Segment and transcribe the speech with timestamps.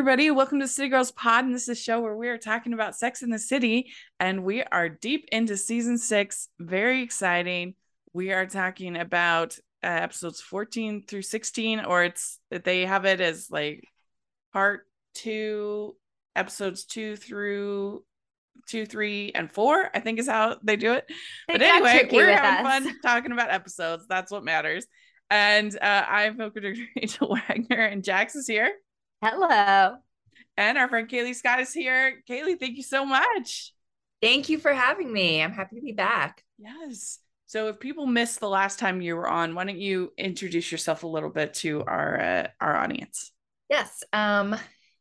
[0.00, 0.30] Everybody.
[0.30, 1.44] Welcome to City Girls Pod.
[1.44, 3.92] And this is a show where we are talking about sex in the city.
[4.18, 6.48] And we are deep into season six.
[6.58, 7.74] Very exciting.
[8.14, 13.50] We are talking about uh, episodes 14 through 16, or it's they have it as
[13.50, 13.84] like
[14.54, 15.96] part two,
[16.34, 18.02] episodes two through
[18.66, 21.04] two, three, and four, I think is how they do it.
[21.46, 22.84] They but anyway, we're having us.
[22.84, 24.06] fun talking about episodes.
[24.08, 24.86] That's what matters.
[25.28, 28.72] And uh, I'm co-conductor Rachel Wagner, and Jax is here.
[29.22, 29.96] Hello.
[30.56, 32.22] And our friend Kaylee Scott is here.
[32.26, 33.74] Kaylee, thank you so much.
[34.22, 35.42] Thank you for having me.
[35.42, 36.42] I'm happy to be back.
[36.58, 37.18] Yes.
[37.44, 41.02] So if people missed the last time you were on, why don't you introduce yourself
[41.02, 43.32] a little bit to our uh, our audience?
[43.68, 44.02] Yes.
[44.14, 44.56] Um,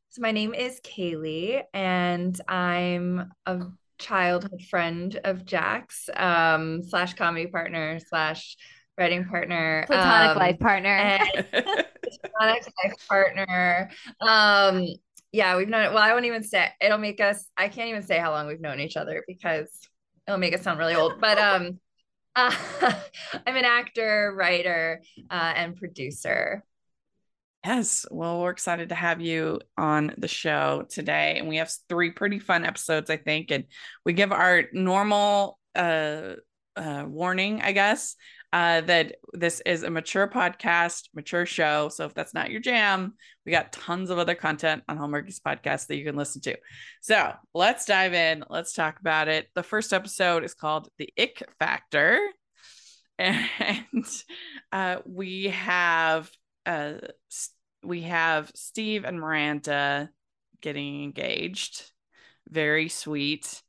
[0.10, 3.68] so my name is Kaylee, and I'm a
[4.00, 8.58] childhood friend of Jax, um, slash comedy partner, slash
[9.00, 9.86] writing partner.
[9.88, 11.20] Platonic um, life partner.
[11.52, 13.90] platonic life partner.
[14.22, 14.86] Um,
[15.32, 15.94] yeah, we've known it.
[15.94, 18.62] Well, I won't even say it'll make us, I can't even say how long we've
[18.62, 19.68] known each other because
[20.28, 21.20] it'll make us sound really old.
[21.20, 21.80] But um
[22.36, 22.54] uh,
[23.48, 26.64] I'm an actor, writer, uh, and producer.
[27.66, 28.06] yes.
[28.12, 32.40] Well, we're excited to have you on the show today, and we have three pretty
[32.40, 33.66] fun episodes, I think, and
[34.06, 36.36] we give our normal uh,
[36.76, 38.16] uh, warning, I guess,
[38.52, 41.90] uh, that this is a mature podcast, mature show.
[41.90, 43.14] So if that's not your jam,
[43.46, 46.58] we got tons of other content on Hallmarkies podcast that you can listen to.
[47.02, 48.44] So let's dive in.
[48.50, 49.50] Let's talk about it.
[49.54, 52.20] The first episode is called The Ick Factor.
[53.22, 54.06] And
[54.72, 56.32] uh, we have
[56.66, 56.94] uh,
[57.84, 60.10] we have Steve and Miranda
[60.62, 61.92] getting engaged.
[62.48, 63.62] Very sweet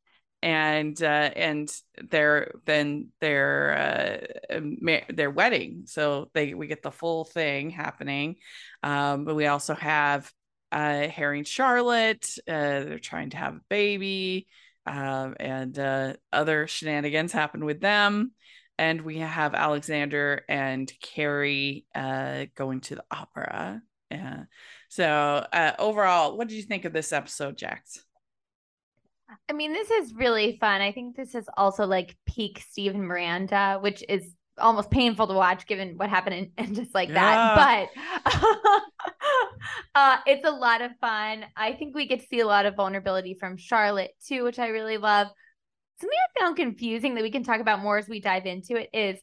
[0.43, 1.71] and uh, and
[2.11, 5.83] their then their uh, ma- their wedding.
[5.87, 8.37] So they we get the full thing happening,
[8.83, 10.31] um, but we also have
[10.73, 12.29] uh, Harry and Charlotte.
[12.49, 14.47] Uh, they're trying to have a baby,
[14.87, 18.33] um, and uh, other shenanigans happen with them.
[18.79, 23.83] And we have Alexander and Carrie uh, going to the opera.
[24.11, 24.45] Yeah.
[24.89, 25.07] So
[25.53, 28.03] uh, overall, what did you think of this episode, Jax?
[29.49, 30.81] I mean, this is really fun.
[30.81, 35.35] I think this is also like peak Steve and Miranda, which is almost painful to
[35.35, 37.89] watch given what happened and, and just like that.
[38.25, 38.33] But
[39.95, 41.45] uh, it's a lot of fun.
[41.57, 44.69] I think we get to see a lot of vulnerability from Charlotte too, which I
[44.69, 45.29] really love.
[46.01, 48.89] Something I found confusing that we can talk about more as we dive into it
[48.95, 49.21] is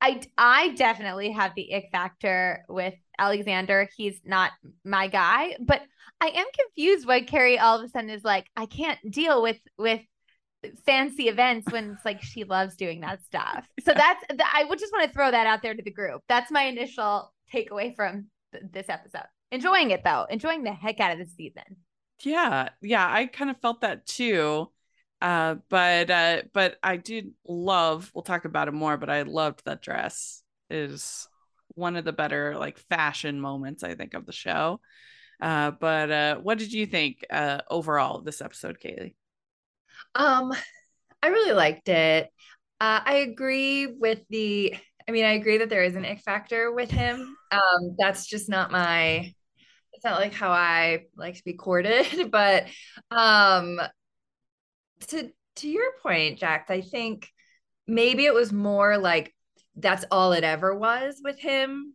[0.00, 3.88] I I definitely have the ick factor with Alexander.
[3.96, 4.50] He's not
[4.84, 5.82] my guy, but
[6.20, 9.58] I am confused why Carrie all of a sudden is like, I can't deal with
[9.78, 10.00] with
[10.84, 13.66] fancy events when it's like she loves doing that stuff.
[13.84, 16.22] So that's th- I would just want to throw that out there to the group.
[16.28, 19.26] That's my initial takeaway from th- this episode.
[19.52, 21.64] Enjoying it though, enjoying the heck out of the season.
[22.22, 24.70] Yeah, yeah, I kind of felt that too.
[25.22, 28.10] Uh, but uh, but I did love.
[28.14, 28.96] We'll talk about it more.
[28.96, 30.42] But I loved that dress.
[30.68, 31.28] Is
[31.74, 34.80] one of the better like fashion moments I think of the show.
[35.40, 39.14] Uh, but uh, what did you think uh, overall of this episode, Kaylee?
[40.14, 40.52] Um,
[41.22, 42.26] I really liked it.
[42.80, 44.74] Uh, I agree with the.
[45.08, 47.36] I mean, I agree that there is an ick factor with him.
[47.50, 49.32] Um, that's just not my.
[49.92, 52.66] It's not like how I like to be courted, but
[53.10, 53.80] um,
[55.08, 57.28] to to your point, Jack, I think
[57.86, 59.34] maybe it was more like
[59.76, 61.94] that's all it ever was with him.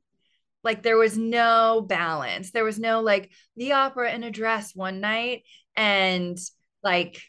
[0.64, 2.52] Like there was no balance.
[2.52, 5.44] There was no like the opera in a dress one night
[5.76, 6.38] and
[6.84, 7.22] like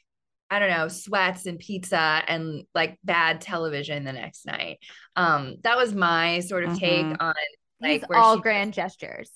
[0.48, 4.78] I don't know, sweats and pizza and like bad television the next night.
[5.16, 7.16] Um, that was my sort of take Mhm.
[7.20, 7.34] on
[7.80, 9.30] like all she- grand gestures.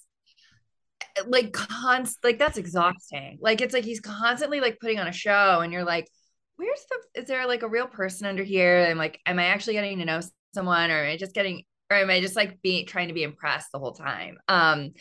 [1.27, 3.39] like const like that's exhausting.
[3.41, 6.09] Like it's like he's constantly like putting on a show and you're like,
[6.57, 8.87] where's the is there like a real person under here?
[8.89, 10.21] I'm like, am I actually getting to know
[10.55, 13.23] someone or am I just getting or am I just like being trying to be
[13.23, 14.39] impressed the whole time?
[14.49, 14.93] Um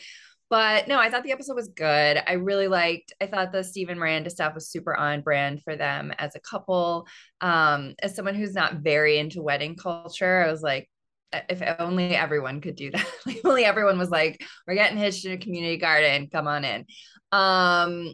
[0.50, 2.20] but no, I thought the episode was good.
[2.26, 5.76] I really liked, I thought the Steve and Miranda stuff was super on brand for
[5.76, 7.06] them as a couple.
[7.40, 10.90] Um, as someone who's not very into wedding culture, I was like,
[11.50, 13.06] if only everyone could do that.
[13.28, 16.30] Like only everyone was like, we're getting hitched in a community garden.
[16.32, 16.86] Come on in.
[17.32, 18.14] Um,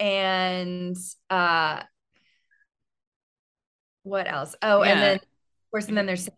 [0.00, 0.96] and
[1.30, 1.82] uh
[4.02, 4.54] what else?
[4.62, 4.90] Oh, Yeah.
[4.92, 6.28] and then of course, and then there's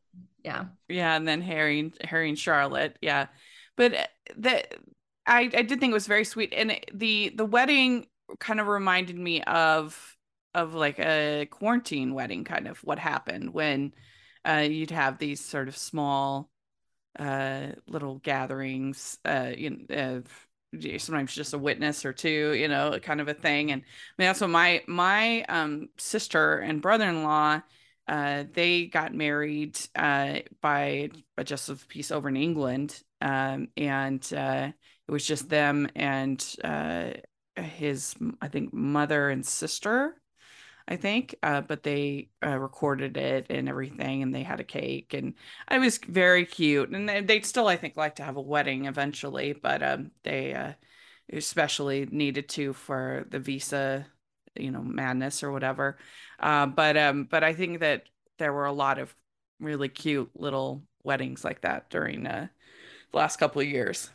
[0.45, 0.67] yeah.
[0.89, 2.97] Yeah, and then Harry and Harry and Charlotte.
[3.01, 3.27] Yeah,
[3.77, 4.07] but uh,
[4.37, 4.65] the
[5.27, 8.07] I I did think it was very sweet, and the the wedding
[8.41, 10.17] kind of reminded me of
[10.55, 13.93] of like a quarantine wedding, kind of what happened when
[14.47, 16.51] uh, you'd have these sort of small
[17.19, 20.23] uh little gatherings uh you know,
[20.99, 23.73] sometimes just a witness or two, you know, kind of a thing.
[23.73, 27.63] And I mean, what my my um, sister and brother-in-law,
[28.09, 34.33] uh, they got married uh, by a justice of peace over in England, um, and
[34.35, 34.71] uh,
[35.07, 37.11] it was just them and uh,
[37.57, 40.15] his, I think, mother and sister.
[40.91, 45.13] I think, uh, but they uh, recorded it and everything, and they had a cake,
[45.13, 45.35] and
[45.71, 46.89] it was very cute.
[46.89, 50.75] And they'd still, I think, like to have a wedding eventually, but um, they
[51.31, 54.07] especially needed to for the visa,
[54.59, 55.99] you know, madness or whatever.
[56.41, 58.05] Uh, but um, but I think that
[58.39, 59.15] there were a lot of
[59.61, 62.49] really cute little weddings like that during uh,
[63.11, 64.11] the last couple of years.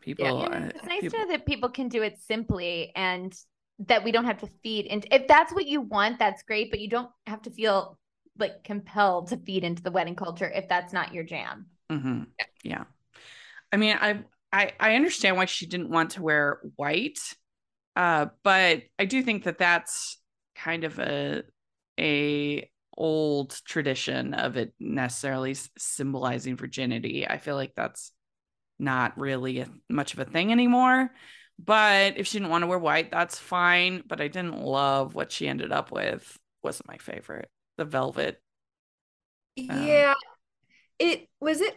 [0.00, 1.18] People, yeah, it's nice people...
[1.18, 3.34] to know that people can do it simply and
[3.86, 6.80] that we don't have to feed into if that's what you want that's great but
[6.80, 7.98] you don't have to feel
[8.38, 12.22] like compelled to feed into the wedding culture if that's not your jam mm-hmm.
[12.64, 12.84] yeah
[13.72, 14.20] i mean I,
[14.52, 17.18] I i understand why she didn't want to wear white
[17.98, 20.18] uh but i do think that that's
[20.56, 21.42] kind of a
[22.00, 28.12] a old tradition of it necessarily symbolizing virginity i feel like that's
[28.78, 31.10] not really a, much of a thing anymore
[31.58, 34.02] but if she didn't want to wear white, that's fine.
[34.06, 36.38] But I didn't love what she ended up with.
[36.62, 37.50] Wasn't my favorite.
[37.76, 38.40] The velvet.
[39.58, 40.14] Um, yeah.
[40.98, 41.76] It was it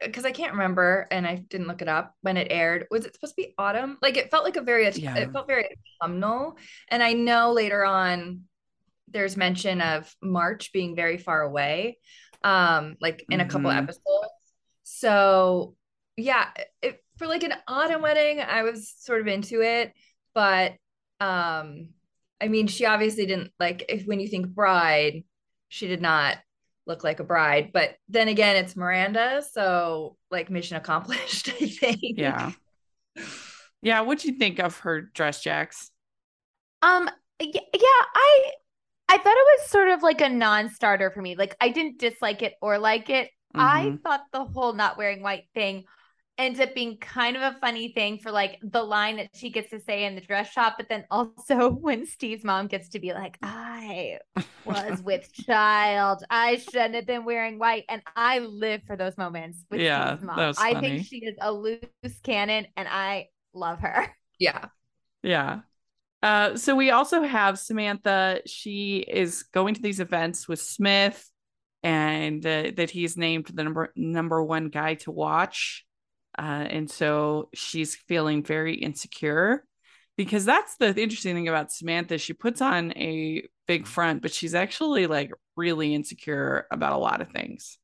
[0.00, 2.86] because uh, I can't remember and I didn't look it up when it aired.
[2.90, 3.98] Was it supposed to be autumn?
[4.02, 5.16] Like it felt like a very yeah.
[5.16, 5.68] it felt very
[6.00, 6.58] autumnal.
[6.88, 8.42] And I know later on
[9.08, 11.98] there's mention of March being very far away,
[12.44, 13.78] um, like in a couple mm-hmm.
[13.78, 14.32] episodes.
[14.84, 15.76] So
[16.16, 16.48] yeah,
[16.82, 19.92] it for like an autumn wedding, I was sort of into it,
[20.34, 20.72] but
[21.20, 21.88] um
[22.42, 25.24] I mean, she obviously didn't like if when you think bride,
[25.68, 26.38] she did not
[26.90, 32.18] look like a bride, but then again, it's Miranda, so like mission accomplished, I think.
[32.18, 32.52] Yeah.
[33.80, 35.90] Yeah, what'd you think of her dress, Jax?
[36.82, 37.08] Um
[37.40, 38.50] yeah, I
[39.08, 41.36] I thought it was sort of like a non-starter for me.
[41.36, 43.30] Like I didn't dislike it or like it.
[43.54, 43.60] Mm-hmm.
[43.60, 45.84] I thought the whole not wearing white thing
[46.40, 49.70] ends up being kind of a funny thing for like the line that she gets
[49.70, 53.12] to say in the dress shop, but then also when Steve's mom gets to be
[53.12, 54.18] like, I
[54.64, 56.24] was with child.
[56.30, 57.84] I shouldn't have been wearing white.
[57.88, 60.54] And I live for those moments with yeah, Steve's mom.
[60.58, 61.80] I think she is a loose
[62.22, 64.14] cannon and I love her.
[64.38, 64.66] Yeah.
[65.22, 65.60] Yeah.
[66.22, 68.40] Uh, so we also have Samantha.
[68.46, 71.30] She is going to these events with Smith,
[71.82, 75.86] and uh, that he's named the number number one guy to watch.
[76.38, 79.64] Uh, and so she's feeling very insecure
[80.16, 82.18] because that's the interesting thing about Samantha.
[82.18, 87.20] She puts on a big front, but she's actually like really insecure about a lot
[87.20, 87.78] of things.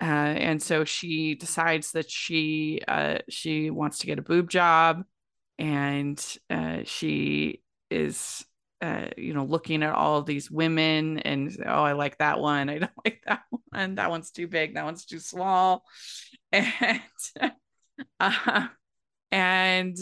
[0.00, 5.04] Uh, and so she decides that she uh, she wants to get a boob job,
[5.58, 8.44] and uh, she is
[8.82, 12.68] uh, you know looking at all of these women and oh I like that one.
[12.68, 13.94] I don't like that one.
[13.94, 14.74] That one's too big.
[14.74, 15.84] That one's too small.
[16.52, 16.72] And
[18.20, 18.66] uh,
[19.30, 19.96] and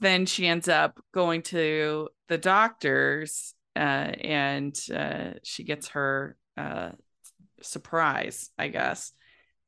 [0.00, 6.90] then she ends up going to the doctor's uh, and uh, she gets her uh,
[7.60, 9.12] surprise, I guess.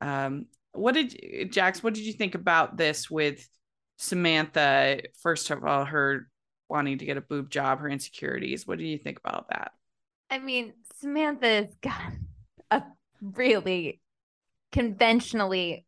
[0.00, 1.82] Um, what did Jax?
[1.82, 3.46] What did you think about this with
[3.96, 5.02] Samantha?
[5.22, 6.28] First of all, her
[6.68, 8.66] wanting to get a boob job, her insecurities.
[8.66, 9.72] What do you think about that?
[10.30, 12.12] I mean, Samantha's got
[12.70, 12.82] a
[13.20, 14.00] really
[14.72, 15.86] conventionally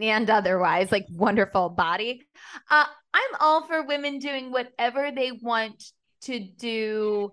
[0.00, 2.22] and otherwise like wonderful body.
[2.70, 5.82] Uh, i'm all for women doing whatever they want
[6.20, 7.32] to do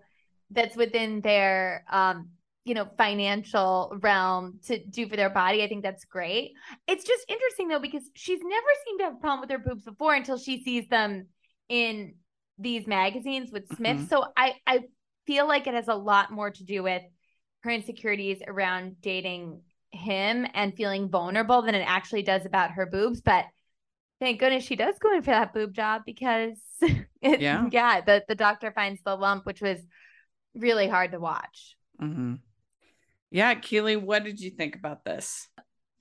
[0.49, 2.29] that's within their um
[2.65, 5.63] you know financial realm to do for their body.
[5.63, 6.51] I think that's great.
[6.85, 9.85] It's just interesting though because she's never seemed to have a problem with her boobs
[9.85, 11.27] before until she sees them
[11.69, 12.15] in
[12.59, 13.97] these magazines with smith.
[13.97, 14.07] Mm-hmm.
[14.07, 14.79] so i i
[15.25, 17.03] feel like it has a lot more to do with
[17.61, 19.61] her insecurities around dating
[19.97, 23.21] him and feeling vulnerable than it actually does about her boobs.
[23.21, 23.45] But
[24.19, 28.23] thank goodness she does go in for that boob job because it, yeah, yeah, the,
[28.27, 29.79] the doctor finds the lump, which was
[30.55, 31.75] really hard to watch.
[32.01, 32.35] Mm-hmm.
[33.31, 35.47] Yeah, Kaylee, what did you think about this?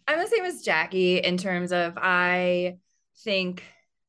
[0.07, 2.77] I'm the same as Jackie in terms of I
[3.25, 3.65] think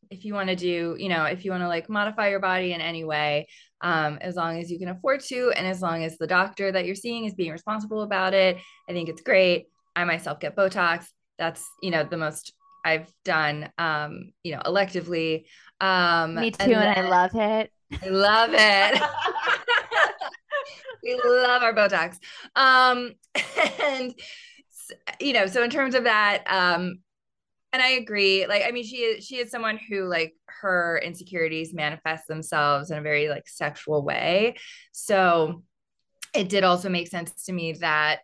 [0.10, 2.74] if you want to do, you know, if you want to like modify your body
[2.74, 3.48] in any way,
[3.82, 6.86] um, as long as you can afford to, and as long as the doctor that
[6.86, 9.68] you're seeing is being responsible about it, I think it's great.
[9.98, 11.08] I myself get Botox.
[11.40, 12.54] That's, you know, the most
[12.86, 15.46] I've done, um, you know, electively.
[15.82, 17.72] Um, Me too, and, and I love it.
[18.04, 19.02] I love it.
[21.04, 22.18] we love our Botox.
[22.56, 23.14] Um,
[23.84, 24.14] and,
[25.20, 27.00] you know, so in terms of that, um,
[27.74, 28.46] and I agree.
[28.46, 32.98] Like, I mean, she is she is someone who like her insecurities manifest themselves in
[32.98, 34.56] a very like sexual way.
[34.92, 35.64] So
[36.34, 38.20] it did also make sense to me that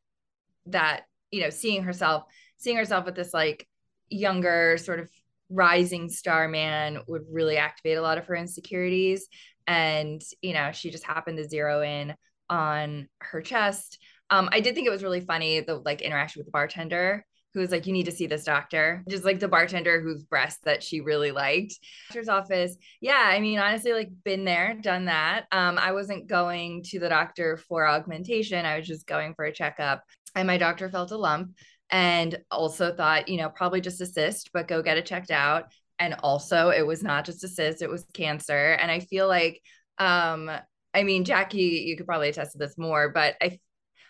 [0.67, 2.23] that you know seeing herself
[2.57, 3.67] seeing herself with this like
[4.09, 5.09] younger sort of
[5.49, 9.27] rising star man would really activate a lot of her insecurities
[9.67, 12.13] and you know she just happened to zero in
[12.49, 13.97] on her chest
[14.29, 17.59] um i did think it was really funny the like interaction with the bartender who
[17.59, 19.03] was like, you need to see this doctor.
[19.07, 21.77] Just like the bartender whose breast that she really liked.
[22.09, 22.75] Doctor's office.
[22.99, 25.45] Yeah, I mean, honestly, like been there, done that.
[25.51, 28.65] Um, I wasn't going to the doctor for augmentation.
[28.65, 30.03] I was just going for a checkup.
[30.35, 31.55] And my doctor felt a lump
[31.89, 35.71] and also thought, you know, probably just a cyst, but go get it checked out.
[35.99, 38.73] And also it was not just a cyst, it was cancer.
[38.73, 39.61] And I feel like
[39.99, 40.49] um,
[40.93, 43.59] I mean, Jackie, you could probably attest to this more, but I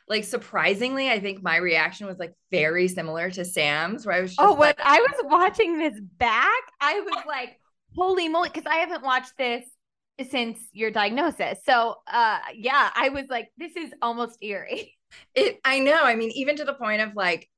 [0.07, 4.35] like surprisingly, I think my reaction was like very similar to Sam's, where I was
[4.37, 7.57] Oh, when like, I was watching this back, I was like,
[7.95, 9.65] holy moly, because I haven't watched this
[10.29, 11.59] since your diagnosis.
[11.65, 14.95] So uh yeah, I was like, this is almost eerie.
[15.35, 16.01] it I know.
[16.03, 17.49] I mean, even to the point of like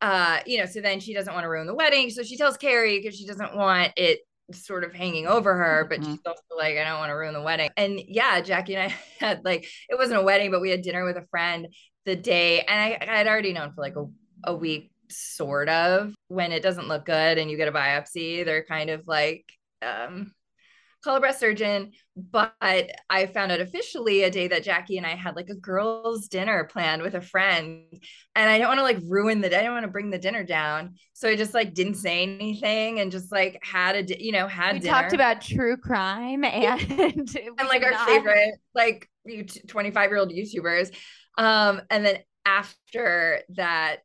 [0.00, 2.10] uh, you know, so then she doesn't want to ruin the wedding.
[2.10, 4.18] So she tells Carrie because she doesn't want it
[4.52, 6.10] sort of hanging over her, but Mhm.
[6.10, 7.70] she's also like, I don't want to ruin the wedding.
[7.76, 11.04] And yeah, Jackie and I had like, it wasn't a wedding, but we had dinner
[11.04, 11.68] with a friend
[12.04, 12.62] the day.
[12.62, 14.04] And I, I had already known for like a,
[14.44, 18.64] a week, sort of, when it doesn't look good and you get a biopsy, they're
[18.64, 19.44] kind of like,
[19.82, 20.32] um,
[21.02, 21.92] call a breast surgeon.
[22.16, 26.28] But I found out officially a day that Jackie and I had like a girls'
[26.28, 27.84] dinner planned with a friend.
[28.34, 30.44] And I don't want to like ruin the I don't want to bring the dinner
[30.44, 30.94] down.
[31.14, 34.74] So I just like didn't say anything and just like had a, you know, had
[34.74, 34.92] We dinner.
[34.94, 36.90] talked about true crime and
[37.58, 39.08] and like our favorite like
[39.68, 40.94] 25 year old youtubers
[41.38, 43.98] um and then after that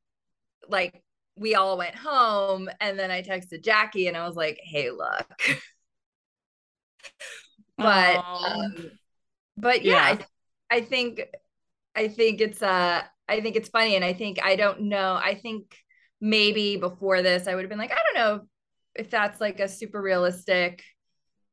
[0.70, 1.02] like
[1.38, 5.28] we all went home and then i texted jackie and i was like hey look
[7.78, 8.92] but um,
[9.58, 10.18] but yeah, Yeah.
[10.72, 11.22] I, I think
[11.96, 15.34] i think it's uh i think it's funny and i think i don't know i
[15.36, 15.76] think
[16.22, 18.48] maybe before this i would have been like i don't know
[18.96, 20.84] if that's like a super realistic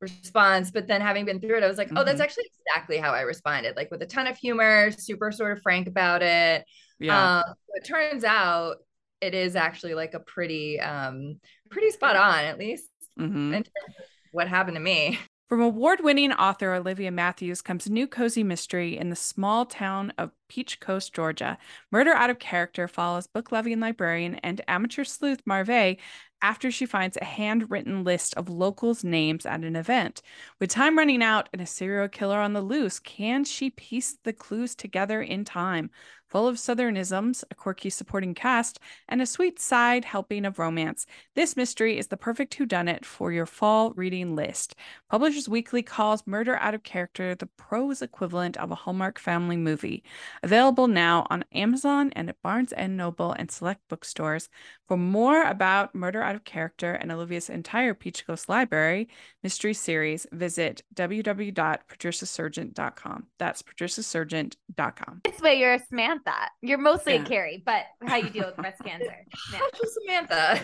[0.01, 2.25] response but then having been through it i was like oh that's Mhm.
[2.25, 5.87] actually exactly how i responded like with a ton of humor super sort of frank
[5.89, 6.65] about it
[6.99, 7.37] yeah.
[7.39, 8.77] um it turns out
[9.21, 13.55] it is actually like a pretty um pretty spot on at least Mhm.
[13.55, 13.67] in terms
[13.99, 18.43] of what happened to me From award winning author Olivia Matthews comes a new cozy
[18.43, 21.59] mystery in the small town of Peach Coast, Georgia.
[21.91, 25.99] Murder Out of Character follows book loving librarian and amateur sleuth Marvey
[26.41, 30.23] after she finds a handwritten list of locals' names at an event.
[30.61, 34.33] With time running out and a serial killer on the loose, can she piece the
[34.33, 35.91] clues together in time?
[36.35, 41.57] Full of Southernisms, a quirky supporting cast, and a sweet side helping of romance, this
[41.57, 44.75] mystery is the perfect whodunit for your fall reading list.
[45.09, 50.03] Publishers Weekly calls Murder Out of Character the prose equivalent of a Hallmark family movie.
[50.43, 54.49] Available now on Amazon and at Barnes Noble and select bookstores.
[54.87, 59.09] For more about Murder Out of Character and Olivia's entire Peach Coast Library
[59.43, 63.27] mystery series, visit www.patriciasargeant.com.
[63.39, 65.21] That's patriciasargeant.com.
[65.25, 66.35] This way you're a Samantha.
[66.61, 67.23] You're mostly Yeah.
[67.23, 69.25] a Carrie, but how you deal with breast cancer.
[69.53, 69.59] Yeah.
[69.73, 70.61] How's samantha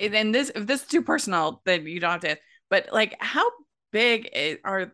[0.00, 2.36] And then this, if this is too personal, then you don't have to.
[2.70, 3.48] But like, how
[3.92, 4.92] big i- are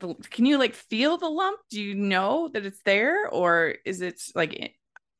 [0.00, 0.14] the?
[0.30, 1.60] Can you like feel the lump?
[1.70, 4.74] Do you know that it's there, or is it like?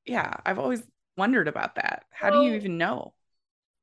[0.07, 0.83] Yeah, I've always
[1.19, 2.05] wondered about that.
[2.11, 3.13] How do you even know?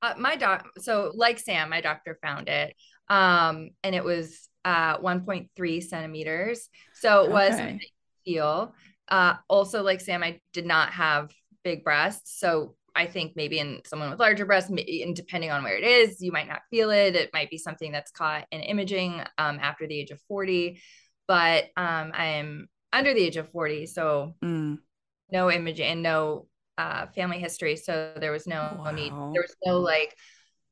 [0.02, 2.76] uh, my doc so like sam my doctor found it
[3.10, 7.80] um and it was uh 1.3 centimeters so it was Okay.
[8.26, 8.74] feel
[9.10, 11.32] uh also like sam i did not have
[11.64, 15.78] big breasts so i think maybe in someone with larger breasts and depending on where
[15.78, 19.22] it is you might not feel it it might be something that's caught in imaging
[19.38, 20.82] um after the age of 40
[21.28, 24.80] but um i am under the age of 40 so Mm,
[25.32, 27.76] no imaging and no uh, family history.
[27.76, 29.32] So there was no need, Wow.
[29.34, 30.16] there was no like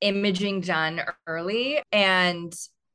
[0.02, 1.82] imaging done early.
[1.92, 2.54] And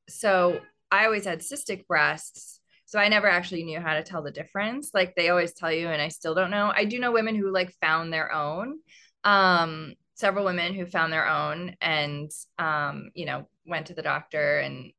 [0.09, 0.61] so
[0.91, 2.61] I always had cystic breasts.
[2.87, 4.91] So I never actually knew how to tell the difference.
[4.95, 6.73] Like they always tell you, and I still don't know.
[6.75, 8.79] I do know women who like found their own.
[9.25, 14.59] Um, several women who found their own and um, you know, went to the doctor
[14.59, 14.93] and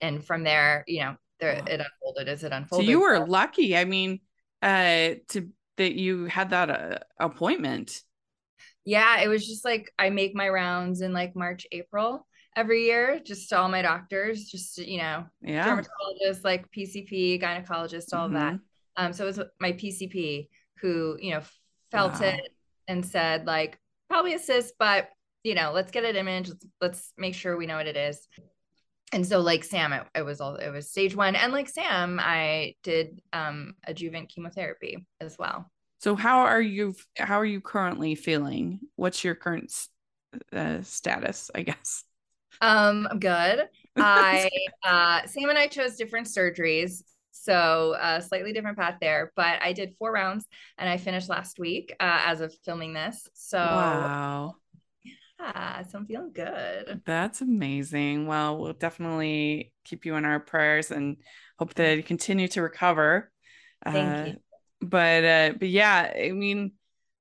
[0.00, 1.64] and from there, you know, there Wow.
[1.66, 2.88] it unfolded as it so unfolded.
[2.90, 3.76] you were lucky.
[3.76, 4.20] I mean,
[4.62, 5.50] uh, to
[5.80, 8.02] that you had that uh, appointment.
[8.84, 13.18] Yeah, it was just like I make my rounds in like March, April every year,
[13.24, 15.64] just to all my doctors, just to, you know, Yeah.
[15.64, 18.58] dermatologist, like PCP, gynecologist, all of that.
[18.96, 20.48] Um, so it was my PCP
[20.82, 21.42] who, you know,
[21.90, 22.28] felt Wow.
[22.28, 22.52] it
[22.86, 23.78] and said like
[24.10, 25.08] probably a cyst, but
[25.44, 26.50] you know, let's get an image.
[26.50, 28.28] Let's, let's make sure we know what it is.
[29.12, 31.34] And so like Sam, it, it was all, it was stage one.
[31.34, 35.70] And like Sam, I did um, adjuvant chemotherapy as well.
[35.98, 38.80] So how are you, how are you currently feeling?
[38.96, 39.72] What's your current
[40.52, 42.04] uh, status, I guess?
[42.60, 43.68] Um, I'm good.
[43.96, 44.48] I,
[44.84, 47.02] uh, Sam and I chose different surgeries.
[47.32, 50.46] So a uh, slightly different path there, but I did four rounds
[50.78, 53.28] and I finished last week uh, as of filming this.
[53.34, 54.56] So wow.
[55.40, 57.02] Yeah, so I'm feeling good.
[57.06, 58.26] That's amazing.
[58.26, 61.16] Well, we'll definitely keep you in our prayers and
[61.58, 63.30] hope that you continue to recover.
[63.84, 64.36] Thank uh, you.
[64.82, 66.72] But uh, but yeah, I mean,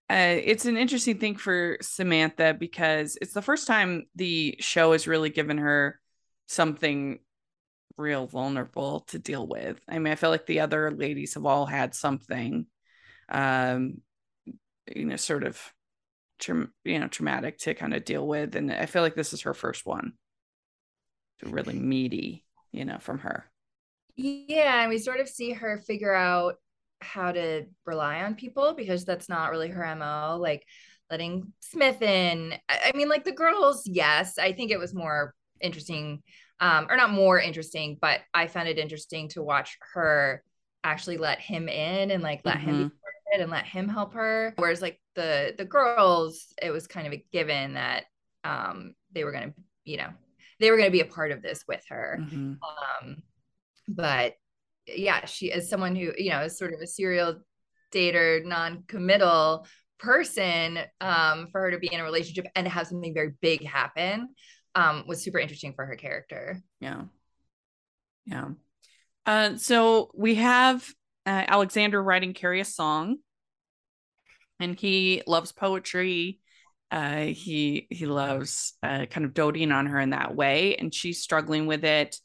[0.10, 5.08] uh, it's an interesting thing for Samantha because it's the first time the show has
[5.08, 6.00] really given her
[6.48, 7.20] something
[7.98, 9.80] real vulnerable to deal with.
[9.88, 12.66] I mean, I feel like the other ladies have all had something,
[13.28, 14.02] um,
[14.96, 15.62] you know, sort of,
[16.40, 19.42] tra- you know, traumatic to kind of deal with, and I feel like this is
[19.42, 20.14] her first one,
[21.44, 23.46] really meaty, you know, from her.
[24.16, 26.56] Yeah, and we sort of see her figure out
[27.02, 30.38] how to rely on people because that's not really her mo.
[30.40, 30.66] Like
[31.10, 32.54] letting Smith in.
[32.68, 34.38] I mean, like the girls, yes.
[34.38, 36.22] I think it was more interesting
[36.60, 40.44] um, or not more interesting, but I found it interesting to watch her
[40.84, 42.70] actually let him in and like let mm-hmm.
[42.70, 42.92] him
[43.32, 44.54] be part of it and let him help her.
[44.58, 48.06] Whereas like the the girls, it was kind of a given that
[48.44, 49.54] um, they were gonna,
[49.86, 50.10] you know,
[50.60, 52.20] they were gonna be a part of this with her.
[52.22, 52.54] Mm-hmm.
[52.64, 53.24] Um,
[53.88, 54.34] but
[54.88, 57.42] yeah, she is someone who you know is sort of a serial
[57.94, 59.68] dater, non-committal
[60.00, 64.30] person um, for her to be in a relationship and have something very big happen
[64.76, 66.62] um, was super interesting for her character.
[66.80, 67.04] Yeah.
[68.26, 68.50] Yeah.
[69.26, 70.88] Uh, so we have
[71.30, 73.18] uh, Alexander writing Carrie a song,
[74.60, 76.40] and he loves poetry.
[76.90, 81.22] Uh, he he loves uh, kind of doting on her in that way, and she's
[81.22, 82.18] struggling with it.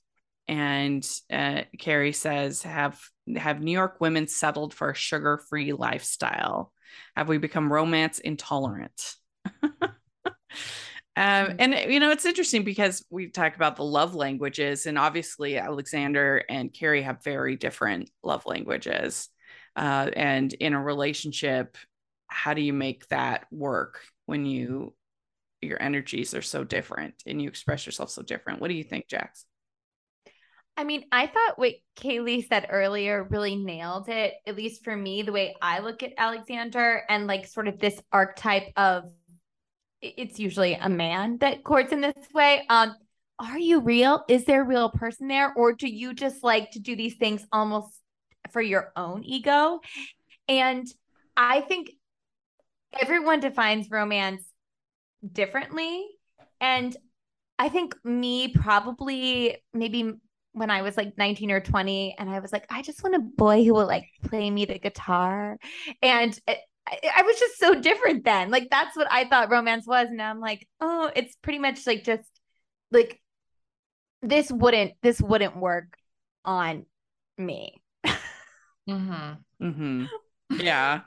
[0.48, 2.98] And uh, Carrie says, "Have
[3.36, 6.72] have New York women settled for a sugar free lifestyle?
[7.14, 9.16] Have we become romance intolerant?"
[11.16, 11.56] Um, mm.
[11.58, 16.42] and you know, it's interesting because we talk about the love languages, and obviously Alexander
[16.48, 19.28] and Carrie have very different love languages.
[19.76, 21.76] Uh, and in a relationship,
[22.28, 24.94] how do you make that work when you
[25.60, 28.60] your energies are so different and you express yourself so different?
[28.60, 29.46] What do you think, Jax?
[30.76, 35.22] I mean, I thought what Kaylee said earlier really nailed it, at least for me,
[35.22, 39.04] the way I look at Alexander and like sort of this archetype of
[40.16, 42.66] it's usually a man that courts in this way.
[42.68, 42.94] Um,
[43.38, 44.24] are you real?
[44.28, 45.52] Is there a real person there?
[45.54, 47.88] Or do you just like to do these things almost
[48.50, 49.80] for your own ego?
[50.48, 50.86] And
[51.36, 51.90] I think
[53.00, 54.44] everyone defines romance
[55.32, 56.06] differently.
[56.60, 56.96] And
[57.58, 60.12] I think me probably maybe
[60.52, 63.20] when I was like 19 or 20 and I was like, I just want a
[63.20, 65.58] boy who will like play me the guitar.
[66.00, 66.38] And
[66.88, 68.50] I, I was just so different then.
[68.50, 70.08] Like that's what I thought romance was.
[70.08, 72.28] And I'm like, oh, it's pretty much like just
[72.90, 73.20] like
[74.22, 75.96] this wouldn't this wouldn't work
[76.44, 76.86] on
[77.38, 77.80] me.
[78.06, 79.32] mm-hmm.
[79.62, 80.04] Mm-hmm.
[80.50, 81.00] Yeah.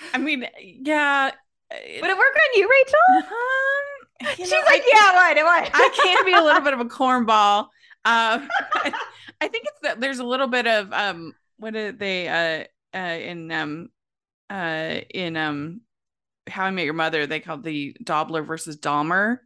[0.14, 1.30] I mean, yeah.
[1.70, 3.32] Would it work on you, Rachel?
[3.32, 5.44] Um, She's know, like, I, yeah, what?
[5.44, 5.70] What?
[5.74, 7.64] I can be a little bit of a cornball.
[8.04, 8.92] Um, I,
[9.40, 12.64] I think it's that there's a little bit of um, what are they uh,
[12.96, 13.88] uh in um
[14.50, 15.80] uh in um
[16.48, 19.38] how I Met Your Mother, they call the Dobler versus Dahmer.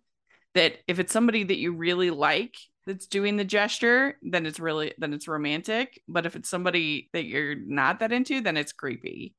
[0.54, 2.54] That if it's somebody that you really like
[2.86, 6.00] that's doing the gesture, then it's really then it's romantic.
[6.08, 9.34] But if it's somebody that you're not that into, then it's creepy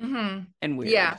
[0.00, 0.44] mm-hmm.
[0.60, 0.90] and weird.
[0.90, 1.18] Yeah.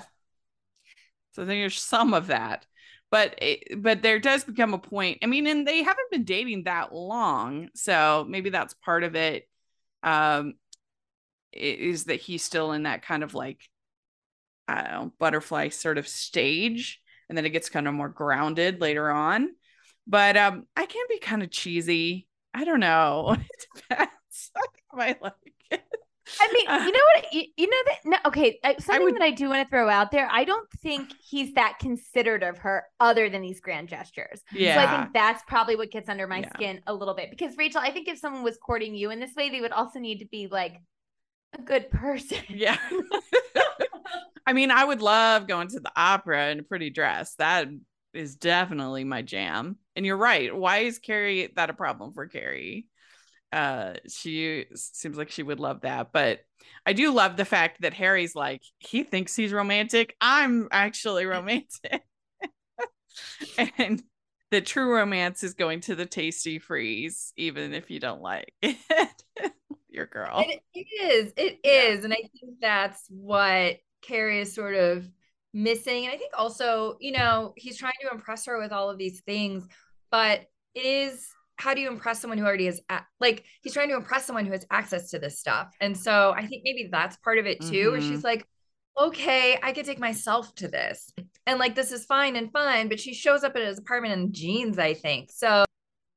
[1.34, 2.66] So there's some of that,
[3.10, 5.20] but it, but there does become a point.
[5.24, 9.48] I mean, and they haven't been dating that long, so maybe that's part of it.
[10.04, 10.56] Um,
[11.54, 13.62] is that he's still in that kind of like
[14.72, 17.02] I don't know, butterfly sort of stage.
[17.30, 19.50] And then it gets kind of more grounded later on.
[20.08, 22.28] But um, I can be kind of cheesy.
[22.54, 23.38] I don't know.
[23.54, 24.52] It depends.
[24.94, 25.34] I like.
[26.40, 27.34] I mean, uh, you know what?
[27.34, 27.98] You, you know that.
[28.06, 30.30] No, okay, uh, something would, that I do want to throw out there.
[30.32, 34.42] I don't think he's that considerate of her, other than these grand gestures.
[34.52, 34.76] Yeah.
[34.76, 36.50] So I think that's probably what gets under my yeah.
[36.54, 37.30] skin a little bit.
[37.30, 40.00] Because Rachel, I think if someone was courting you in this way, they would also
[40.00, 40.78] need to be like
[41.58, 42.40] a good person.
[42.50, 42.78] Yeah.
[44.48, 47.36] I mean, I would love going to the opera in a pretty dress.
[47.36, 47.68] That
[48.14, 49.78] is definitely my jam.
[49.96, 50.56] And you're right.
[50.56, 52.88] Why is Carrie that a problem for Carrie?
[53.52, 56.12] Uh, she seems like she would love that.
[56.12, 56.40] But
[56.86, 60.16] I do love the fact that Harry's like, he thinks he's romantic.
[60.22, 62.04] I'm actually romantic.
[63.78, 64.02] and
[64.52, 69.14] the true romance is going to the Tastee Freez, even if you don't like it.
[69.90, 70.46] Your girl.
[70.48, 71.34] It, it is.
[71.36, 72.00] It is.
[72.00, 72.06] Yeah.
[72.06, 75.10] And I think that's what Carrie is sort of
[75.54, 76.06] missing.
[76.06, 79.22] And I think also, you know, he's trying to impress her with all of these
[79.22, 79.68] things,
[80.10, 81.28] but it is
[81.62, 82.82] how do you impress someone who already has
[83.20, 86.46] like he's trying to impress someone who has access to this stuff and so i
[86.48, 87.92] think maybe that's part of it too mm-hmm.
[87.92, 88.48] where she's like
[89.00, 91.12] okay i could take myself to this
[91.46, 94.34] and like this is fine and fun but she shows up at his apartment in
[94.34, 95.64] jeans i think so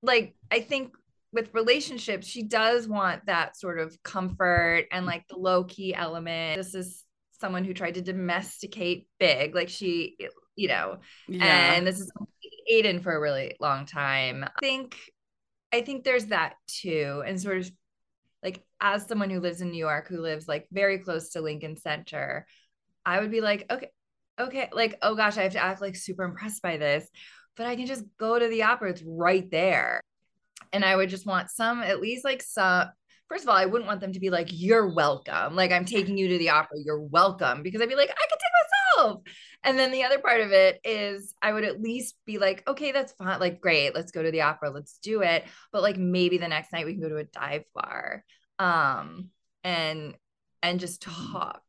[0.03, 0.95] like i think
[1.33, 6.57] with relationships she does want that sort of comfort and like the low key element
[6.57, 7.04] this is
[7.45, 10.17] someone who tried to domesticate big like she
[10.57, 10.97] you know
[11.29, 11.75] yeah.
[11.75, 12.11] and this is
[12.73, 14.45] Aiden for a really long time.
[14.45, 14.97] I think
[15.73, 17.23] I think there's that too.
[17.27, 17.71] And sort of
[18.43, 21.77] like as someone who lives in New York, who lives like very close to Lincoln
[21.77, 22.47] Center,
[23.05, 23.91] I would be like, okay,
[24.39, 27.09] okay, like, oh gosh, I have to act like super impressed by this,
[27.57, 28.91] but I can just go to the opera.
[28.91, 30.01] It's right there.
[30.73, 32.89] And I would just want some, at least like some,
[33.35, 35.57] first of all, I wouldn't want them to be like, you're welcome.
[35.57, 36.79] Like, I'm taking you to the opera.
[36.85, 37.65] You're welcome.
[37.65, 39.23] Because I'd be like, I could take myself.
[39.65, 42.93] And then the other part of it is I would at least be like, okay,
[42.93, 43.41] that's fine.
[43.41, 45.47] Like, great, let's go to the opera, let's do it.
[45.73, 48.25] But like maybe the next night we can go to a dive bar.
[48.61, 49.31] Um
[49.65, 50.15] and
[50.63, 51.63] and just talk.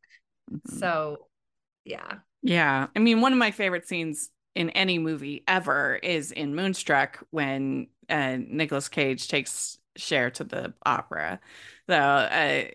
[0.51, 0.77] Mm-hmm.
[0.77, 1.25] So
[1.83, 2.19] yeah.
[2.43, 2.87] Yeah.
[2.95, 7.87] I mean, one of my favorite scenes in any movie ever is in Moonstruck when
[8.07, 11.39] uh, Nicolas Cage takes Cher to the opera.
[11.87, 12.27] So uh,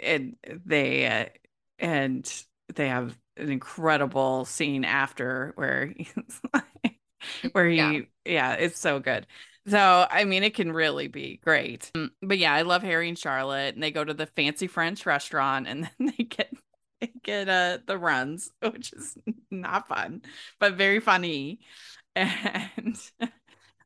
[0.02, 1.26] and they uh,
[1.78, 6.40] and they have an incredible scene after where he's
[7.52, 8.00] where he yeah.
[8.24, 9.26] yeah it's so good
[9.66, 13.18] so i mean it can really be great mm, but yeah i love harry and
[13.18, 16.52] charlotte and they go to the fancy french restaurant and then they get
[17.00, 19.16] they get uh the runs which is
[19.50, 20.22] not fun
[20.58, 21.60] but very funny
[22.16, 22.98] and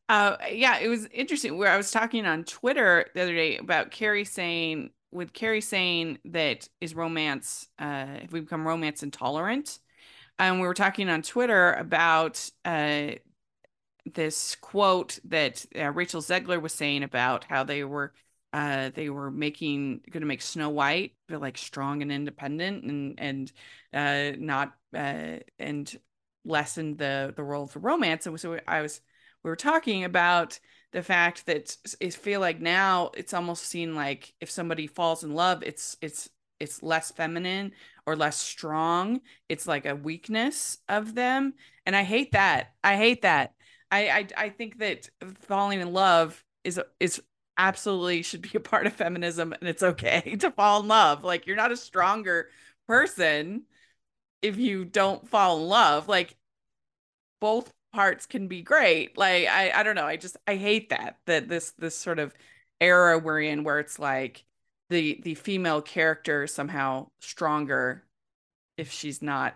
[0.08, 3.90] uh yeah it was interesting where i was talking on twitter the other day about
[3.90, 9.78] carrie saying with Carrie saying that is romance, uh, if we become romance intolerant.
[10.38, 13.12] And we were talking on Twitter about uh,
[14.12, 18.12] this quote that uh, Rachel Zegler was saying about how they were
[18.52, 23.18] uh, they were making going to make Snow White feel like strong and independent and
[23.18, 23.52] and
[23.92, 25.96] uh, not uh, and
[26.44, 28.26] lessen the the role of romance.
[28.26, 29.00] And so I was
[29.44, 30.58] we were talking about
[30.92, 35.34] the fact that I feel like now it's almost seen like if somebody falls in
[35.34, 36.30] love, it's it's
[36.60, 37.72] it's less feminine
[38.06, 39.20] or less strong.
[39.48, 41.54] It's like a weakness of them,
[41.84, 42.72] and I hate that.
[42.82, 43.52] I hate that.
[43.90, 47.22] I I, I think that falling in love is is
[47.58, 51.22] absolutely should be a part of feminism, and it's okay to fall in love.
[51.22, 52.48] Like you're not a stronger
[52.88, 53.64] person
[54.42, 56.08] if you don't fall in love.
[56.08, 56.36] Like
[57.40, 59.16] both parts can be great.
[59.16, 60.06] Like I I don't know.
[60.06, 62.34] I just I hate that that this this sort of
[62.80, 64.44] era we're in where it's like
[64.90, 68.04] the the female character somehow stronger
[68.76, 69.54] if she's not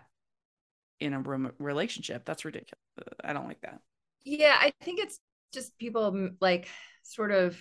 [0.99, 1.19] in a
[1.59, 2.25] relationship.
[2.25, 2.79] That's ridiculous.
[2.97, 3.81] Uh, I don't like that.
[4.23, 5.19] Yeah, I think it's
[5.53, 6.67] just people mm, like
[7.03, 7.57] sort of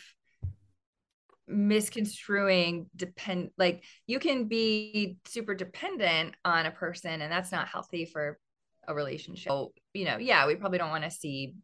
[1.51, 8.05] misconstruing depend like you can be super dependent on a person and that's not healthy
[8.05, 8.38] for
[8.88, 9.51] a relationship.
[9.51, 11.55] So, you know, yeah, we probably don't want to see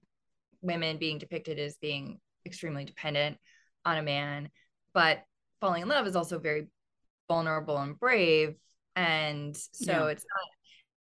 [0.62, 3.38] women being depicted as being extremely dependent
[3.84, 4.50] on a man,
[4.92, 5.22] but
[5.60, 6.68] falling in love is also very
[7.26, 8.54] vulnerable and brave.
[8.94, 10.06] And so yeah.
[10.06, 10.48] it's not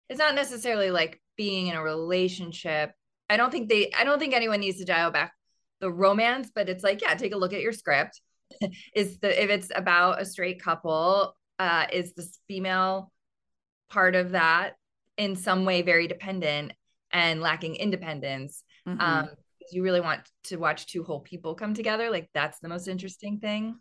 [0.08, 2.92] it's not necessarily like being in a relationship.
[3.28, 5.32] I don't think they I don't think anyone needs to dial back
[5.80, 8.20] the romance, but it's like, yeah, take a look at your script.
[8.94, 13.12] is the if it's about a straight couple, uh, is this female
[13.90, 14.74] part of that
[15.16, 16.72] in some way very dependent
[17.12, 19.00] and lacking independence mm-hmm.
[19.00, 19.28] um
[19.70, 23.38] you really want to watch two whole people come together like that's the most interesting
[23.38, 23.78] thing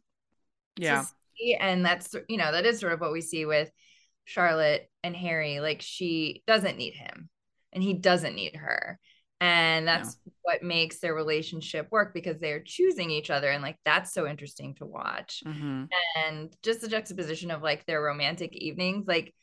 [1.37, 1.57] yeah.
[1.59, 3.69] and that's you know that is sort of what we see with
[4.25, 7.29] charlotte and harry like she doesn't need him
[7.73, 8.99] and he doesn't need her.
[9.41, 14.13] And that's what makes their relationship work because they're choosing each other and like that's
[14.13, 15.43] so interesting to watch.
[15.45, 15.85] Mm-hmm.
[16.25, 19.33] and just the juxtaposition of like their romantic evenings like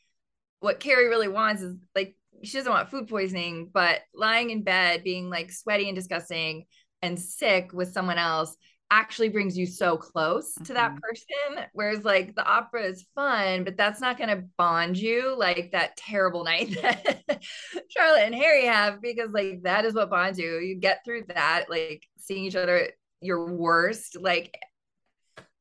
[0.61, 5.03] what Carrie really wants is like she doesn't want food poisoning, but lying in bed,
[5.03, 6.65] being like sweaty and disgusting
[7.01, 8.55] and sick with someone else
[8.89, 10.65] actually brings you so close mm-hmm.
[10.65, 10.99] to that mm-hmm.
[10.99, 11.65] person.
[11.73, 15.97] Whereas like the opera is fun, but that's not going to bond you like that
[15.97, 17.43] terrible night that
[17.89, 20.57] Charlotte and Harry have, because like that is what bonds you.
[20.59, 22.89] You get through that, like seeing each other
[23.21, 24.55] your worst, like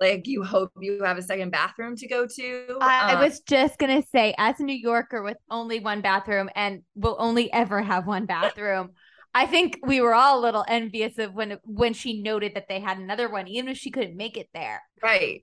[0.00, 2.78] like you hope you have a second bathroom to go to.
[2.80, 6.48] I, um, I was just gonna say, as a New Yorker with only one bathroom
[6.54, 8.90] and will only ever have one bathroom,
[9.34, 12.80] I think we were all a little envious of when when she noted that they
[12.80, 14.82] had another one, even if she couldn't make it there.
[15.02, 15.42] Right.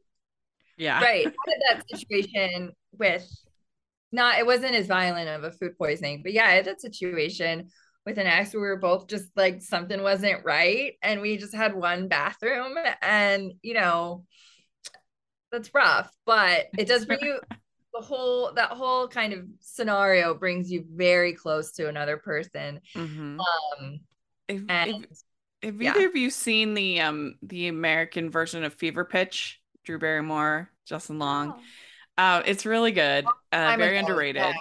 [0.77, 1.01] Yeah.
[1.01, 1.27] Right.
[1.27, 3.27] I had that situation with
[4.11, 7.69] not it wasn't as violent of a food poisoning, but yeah, I had that situation
[8.07, 11.53] with an ex where we were both just like something wasn't right and we just
[11.53, 14.23] had one bathroom and you know
[15.51, 17.39] that's rough, but it does bring you
[17.93, 22.79] the whole that whole kind of scenario brings you very close to another person.
[22.95, 23.39] Mhm.
[23.39, 23.99] Um
[24.47, 25.23] If, and if,
[25.63, 25.91] have yeah.
[25.91, 29.61] either of you seen the um the American version of Fever Pitch?
[29.83, 31.55] Drew Barrymore, Justin Long.
[31.57, 31.61] Oh.
[32.17, 33.25] Uh, it's really good.
[33.25, 34.41] Uh, I'm very underrated.
[34.41, 34.53] yeah.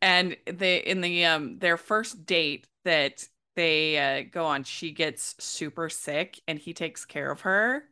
[0.00, 5.34] And they in the um their first date that they uh, go on, she gets
[5.38, 7.84] super sick and he takes care of her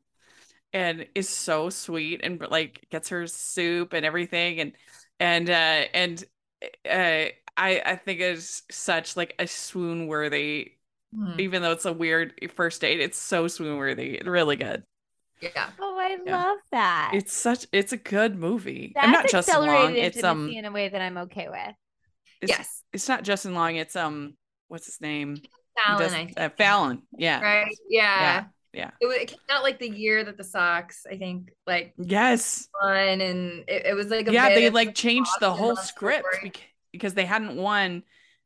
[0.76, 4.72] and is so sweet and like gets her soup and everything and
[5.18, 6.24] and uh and
[6.88, 10.72] uh I I think it's such like a swoon worthy
[11.14, 11.38] Hmm.
[11.40, 14.82] even though it's a weird first date it's so swoon worthy really good
[15.40, 15.70] Yeah.
[15.80, 16.36] Oh, I Yeah.
[16.36, 17.12] love that.
[17.14, 20.64] it's such it's a good movie That's I'm not just accelerated Long it's um in
[20.66, 21.74] a way that I'm okay with.
[22.42, 22.82] it's, yes.
[22.92, 24.34] it's not Justin Long it's um
[24.68, 25.48] what's his name He
[25.86, 26.40] Fallon, does- I think.
[26.40, 27.76] uh, Fallon yeah Right.
[27.88, 28.20] Yeah.
[28.20, 28.44] yeah
[28.76, 28.90] yeah.
[29.00, 32.68] It, it came out like the year that the Sox, I think, like yes.
[32.82, 36.50] won, and it, it was like a yeah they like changed the whole script story.
[36.50, 36.62] bec-
[36.92, 38.02] because they hadn't won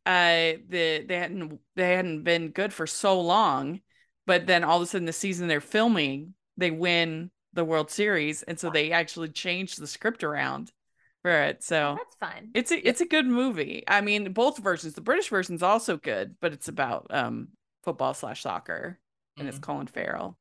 [0.07, 3.81] uh the they hadn't they hadn't been good for so long
[4.27, 8.43] but then all of a sudden the season they're filming they win the world series
[8.45, 10.73] and so they actually changed the script around
[11.21, 12.51] for it so That's fun.
[12.55, 13.85] it's a it's a good movie.
[13.87, 17.49] I mean both versions the british version's also good but it's about um
[17.85, 18.99] football slash soccer
[19.39, 19.63] and it's Mm.
[19.63, 20.39] colin farrell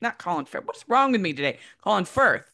[0.00, 2.50] not colin farrell what's wrong with me today colin firth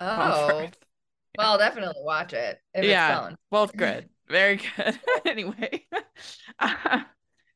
[0.00, 0.76] Colin Oh, Firth.
[1.38, 3.30] well, definitely watch it Yeah.
[3.50, 4.08] Both good.
[4.28, 4.98] Very good.
[5.24, 5.86] anyway,
[6.58, 7.00] uh,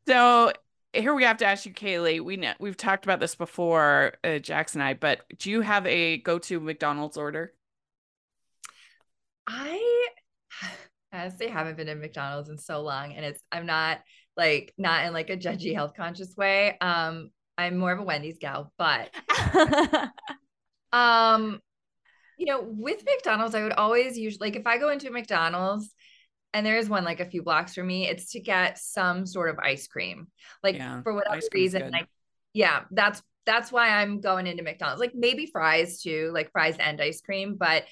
[0.06, 0.52] so
[0.92, 2.20] here we have to ask you, Kaylee.
[2.20, 5.86] We know, we've talked about this before, uh, Jax and I, but do you have
[5.86, 7.52] a go-to McDonald's order?
[9.46, 10.08] I
[11.12, 14.00] honestly haven't been to McDonald's in so long, and it's I'm not
[14.36, 16.78] like not in like a judgy health conscious way.
[16.80, 19.10] Um, I'm more of a Wendy's gal, but
[20.92, 21.60] um,
[22.38, 25.92] you know, with McDonald's, I would always usually like if I go into a McDonald's
[26.54, 29.50] and there is one like a few blocks from me, it's to get some sort
[29.50, 30.28] of ice cream.
[30.62, 32.08] Like Yeah, for whatever reason, like
[32.54, 35.00] yeah, that's that's why I'm going into McDonald's.
[35.00, 37.56] Like maybe fries too, like fries and ice cream.
[37.58, 37.84] But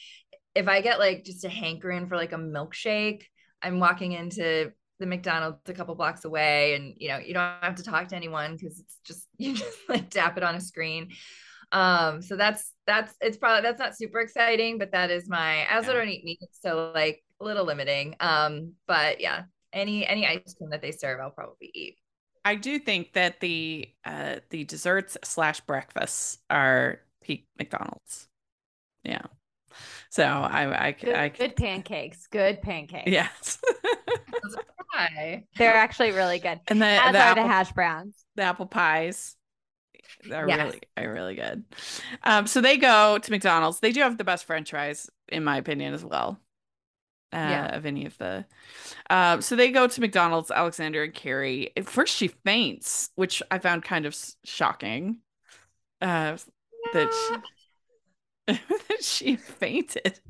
[0.54, 3.24] if I get like just a hankering for like a milkshake,
[3.60, 7.76] I'm walking into the McDonald's a couple blocks away, and you know you don't have
[7.76, 11.10] to talk to anyone because it's just you just like tap it on a screen.
[11.72, 15.68] Um, so that's that's it's probably that's not super exciting, but that is my as
[15.70, 15.94] I also Yeah.
[15.94, 18.16] don't eat meat, so like a little limiting.
[18.20, 21.98] Um, but yeah, any any ice cream that they serve, I'll probably eat.
[22.44, 28.28] I do think that the uh the desserts slash breakfasts are peak McDonald's.
[29.04, 29.22] Yeah.
[30.16, 32.26] So I I good, I, good pancakes.
[32.28, 33.10] Good pancakes.
[33.10, 33.58] yes.
[35.58, 36.58] They're actually really good.
[36.68, 38.24] and the As the are apple, the hash browns.
[38.34, 39.36] the apple pies
[40.32, 40.58] are Yes.
[40.64, 41.64] really are really good.
[42.22, 43.80] Um, so they go to McDonald's.
[43.80, 46.40] They do have the best French fries, in my opinion, as well.
[47.32, 47.76] Uh, Yeah.
[47.76, 48.46] of any of the.
[49.10, 50.50] Um, so they go to McDonald's.
[50.50, 51.72] Alexander and Carrie.
[51.76, 55.18] At first, she faints, which I found kind of s- shocking.
[56.00, 56.38] Uh,
[56.92, 57.42] that she, that
[59.00, 60.20] she fainted,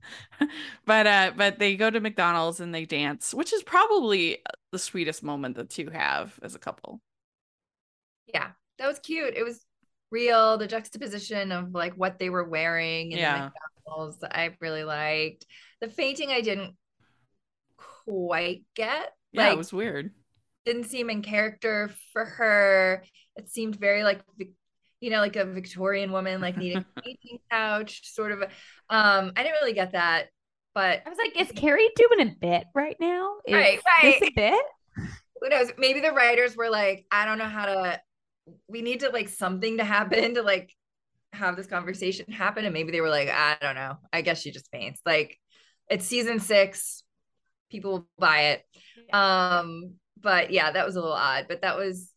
[0.86, 4.38] but uh, but they go to McDonald's and they dance, which is probably
[4.72, 7.00] the sweetest moment the two have as a couple.
[8.32, 9.34] Yeah, that was cute.
[9.36, 9.64] It was
[10.10, 10.56] real.
[10.58, 13.50] The juxtaposition of like what they were wearing in Yeah.
[13.50, 13.52] the
[13.86, 15.46] McDonald's, I really liked.
[15.80, 16.74] The fainting, I didn't
[18.06, 19.12] quite get.
[19.32, 20.12] Yeah, like, it was weird.
[20.64, 23.04] didn't seem in character for her.
[23.36, 24.22] It seemed very like,
[25.06, 28.42] you know, like a Victorian woman, like needing a fainting couch, sort of.
[28.42, 30.26] Um, I didn't really get that,
[30.74, 33.36] but I was like, is Carrie doing a bit right now?
[33.46, 34.22] Is Right, this right.
[34.22, 34.64] a bit?
[35.40, 35.72] who knows?
[35.78, 38.00] Maybe the writers were like, I don't know how to.
[38.68, 40.72] We need to like something to happen to like
[41.32, 43.96] have this conversation happen, and maybe they were like, I don't know.
[44.12, 45.00] I guess she just faints.
[45.06, 45.38] Like,
[45.90, 47.02] it's season six.
[47.70, 48.64] People will buy it.
[49.14, 51.46] Um, but yeah, that was a little odd.
[51.48, 52.12] But that was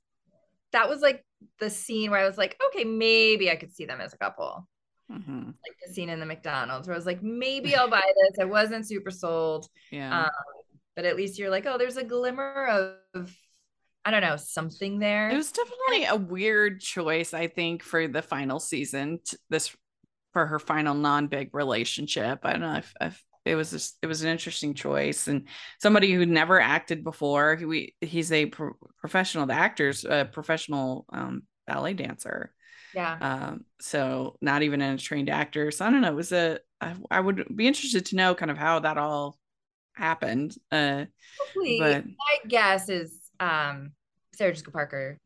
[0.73, 1.25] that was like
[1.60, 4.67] the scene where I was like, okay, maybe I could see them as a couple.
[5.12, 5.45] Mhm.
[5.47, 8.39] Like the scene in the McDonald's where I was like, maybe I'll buy this.
[8.39, 9.67] I wasn't super sold.
[9.91, 10.23] Yeah.
[10.25, 10.29] Um,
[10.95, 12.67] but at least you're like, oh, there's a glimmer
[13.15, 13.36] of,
[14.05, 15.29] I don't know, something there.
[15.29, 19.19] it was definitely a weird choice, I think, for the final season.
[19.25, 19.75] t- This
[20.34, 22.39] for her final non-big relationship.
[22.43, 25.47] I don't know if, if it was just, it was an interesting choice and
[25.80, 27.56] somebody who never acted before.
[27.56, 32.54] He, we, he's a pro- professional, the actor's a professional um, ballet dancer.
[32.93, 33.17] Yeah.
[33.21, 35.71] Um, so not even a trained actor.
[35.71, 36.10] So I don't know.
[36.10, 36.60] It was a.
[36.82, 39.38] I, I would be interested to know kind of how that all
[39.93, 40.56] happened.
[40.71, 41.06] Uh,
[41.39, 43.91] Hopefully, but my guess is um,
[44.34, 45.19] Sarah Jessica Parker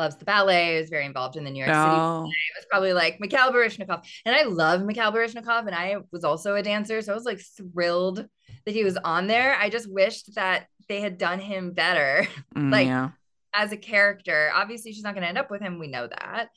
[0.00, 1.78] loves the ballet, is very involved in the New York City.
[2.00, 4.02] oh, It was probably like Mikhail Baryshnikov.
[4.24, 7.00] And I love Mikhail Baryshnikov, and I was also a dancer.
[7.02, 8.26] So I was like thrilled
[8.66, 9.54] that he was on there.
[9.56, 13.10] I just wished that they had done him better mm, like- yeah,
[13.54, 14.50] as a character.
[14.54, 15.78] Obviously, she's not going to end up with him.
[15.78, 16.48] We know that.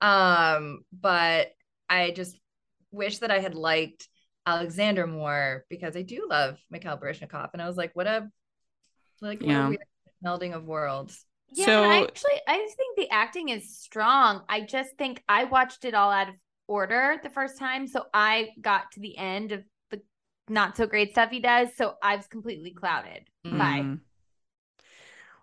[0.00, 1.48] Um, but
[1.88, 2.36] I just
[2.90, 4.08] wish that I had liked
[4.46, 7.50] Alexander more because I do love Mikhail Baryshnikov.
[7.52, 8.28] And I was like, what a
[9.20, 9.80] like what a weird
[10.24, 11.24] melding of worlds.
[11.54, 14.42] Yeah, So- actually I think the acting is strong.
[14.48, 16.34] I just think I watched it all out of
[16.68, 20.00] order the first time, so I got to the end of the
[20.48, 23.80] not so great stuff he does, so I was completely clouded by.
[23.80, 24.00] Mm.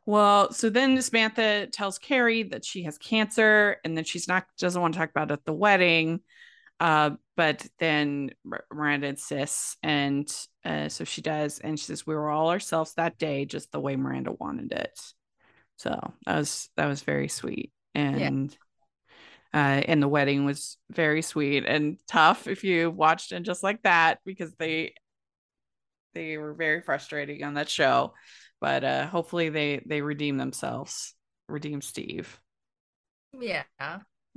[0.06, 4.82] Well, so then Samantha tells Carrie that she has cancer and that she's not doesn't
[4.82, 6.22] want to talk about it at the wedding.
[6.80, 8.32] Uh, but then
[8.72, 10.28] Miranda insists, and
[10.64, 13.80] uh, so she does, and she says we were all ourselves that day, just the
[13.80, 15.00] way Miranda wanted it.
[15.80, 18.56] So that was that was very sweet, and
[19.54, 23.82] uh, and the wedding was very sweet and tough if you watched it just like
[23.84, 24.94] that because they
[26.14, 28.14] they were very frustrating on that show.
[28.60, 31.16] But uh hopefully they they redeem themselves
[31.48, 32.40] redeem steve.
[33.40, 33.64] Yeah.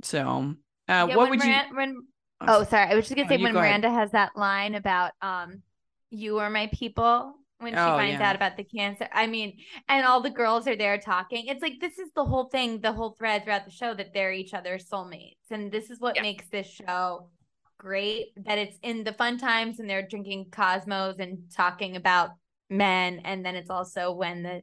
[0.01, 0.53] so
[0.87, 2.07] uh Yeah, what when would you when
[2.47, 3.71] oh sorry, I was just gonna No, say you when go ahead.
[3.71, 5.61] Miranda has that line about um
[6.09, 8.29] you are my people when she Oh, finds yeah.
[8.29, 9.07] out about the cancer.
[9.11, 11.47] I mean, and all the girls are there talking.
[11.47, 14.31] It's like this is the whole thing, the whole thread throughout the show that they're
[14.33, 15.37] each other's soulmates.
[15.51, 16.21] And this is what Yeah.
[16.23, 17.29] makes this show
[17.77, 22.29] great that it's in the fun times and they're drinking Cosmos and talking about
[22.69, 24.61] men and then it's also when the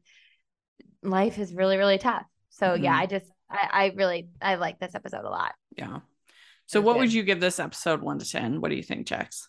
[1.03, 2.25] life is really really tough.
[2.51, 3.01] So yeah, Mhm.
[3.03, 5.55] I just I, I really I like this episode a lot.
[5.77, 6.01] yeah
[6.67, 9.49] so what would you give this episode 1 to 10 what do you think jax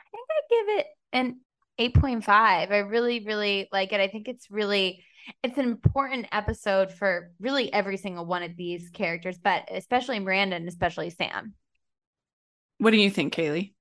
[0.00, 1.40] I think I give it an
[1.80, 2.28] 8.5.
[2.28, 4.00] I really, really like it.
[4.00, 5.04] I think it's really
[5.42, 10.54] it's an important episode for really every single one of these characters, but especially Miranda
[10.56, 11.54] and especially Sam.
[12.78, 13.72] what do you think kaylee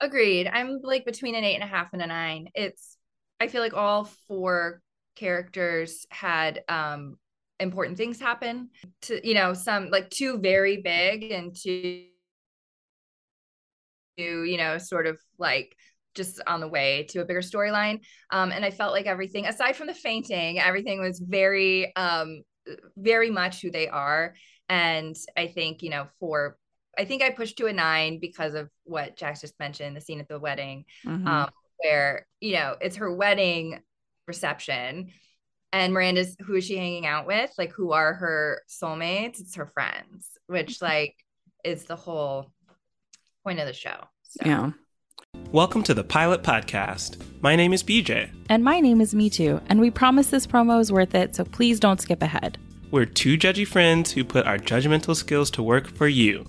[0.00, 0.46] Agreed.
[0.46, 2.50] I'm like between an eight and a half and a nine.
[2.54, 2.96] It's
[3.40, 4.80] I feel like all four
[5.16, 7.16] characters had um
[7.58, 8.70] important things happen
[9.02, 12.04] to you know some like two very big and two
[14.16, 15.76] you know sort of like
[16.18, 18.00] just on the way to a bigger storyline.
[18.30, 22.42] Um and i felt like everything aside from the fainting everything was very um
[22.96, 24.34] very much who they are.
[24.68, 26.58] And i think you know for
[26.98, 30.20] i think i pushed to a nine because of what jax just mentioned the scene
[30.20, 31.26] at the wedding Mhm.
[31.26, 31.50] um,
[31.82, 33.80] where you know it's her wedding
[34.26, 35.08] reception
[35.72, 37.50] and miranda's who is she hanging out with?
[37.58, 39.38] Like who are her soulmates?
[39.40, 41.14] It's her friends which like
[41.64, 42.50] is the whole
[43.44, 43.98] point of the show.
[44.22, 44.40] So.
[44.44, 44.70] yeah
[45.52, 47.22] Welcome to the Pilot Podcast.
[47.40, 48.30] My name is BJ.
[48.50, 51.44] And my name is Me Too, and we promise this promo is worth it, so
[51.44, 52.58] please don't skip ahead.
[52.90, 56.44] We're two judgy friends who put our judgmental skills to work for you.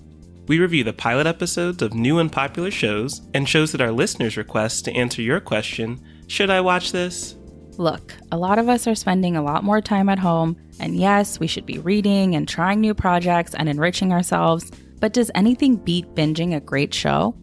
[0.48, 4.36] We review the pilot episodes of new and popular shows and shows that our listeners
[4.36, 7.36] request to answer your question Should I watch this?
[7.78, 11.40] Look, a lot of us are spending a lot more time at home, and yes,
[11.40, 16.14] we should be reading and trying new projects and enriching ourselves, but does anything beat
[16.14, 17.34] binging a great show?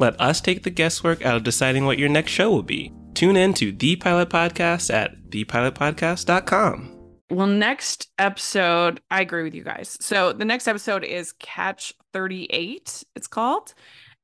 [0.00, 2.90] Let us take the guesswork out of deciding what your next show will be.
[3.12, 6.96] Tune in to The Pilot Podcast at thepilotpodcast.com.
[7.30, 9.98] Well, next episode, I agree with you guys.
[10.00, 13.74] So the next episode is Catch 38, it's called.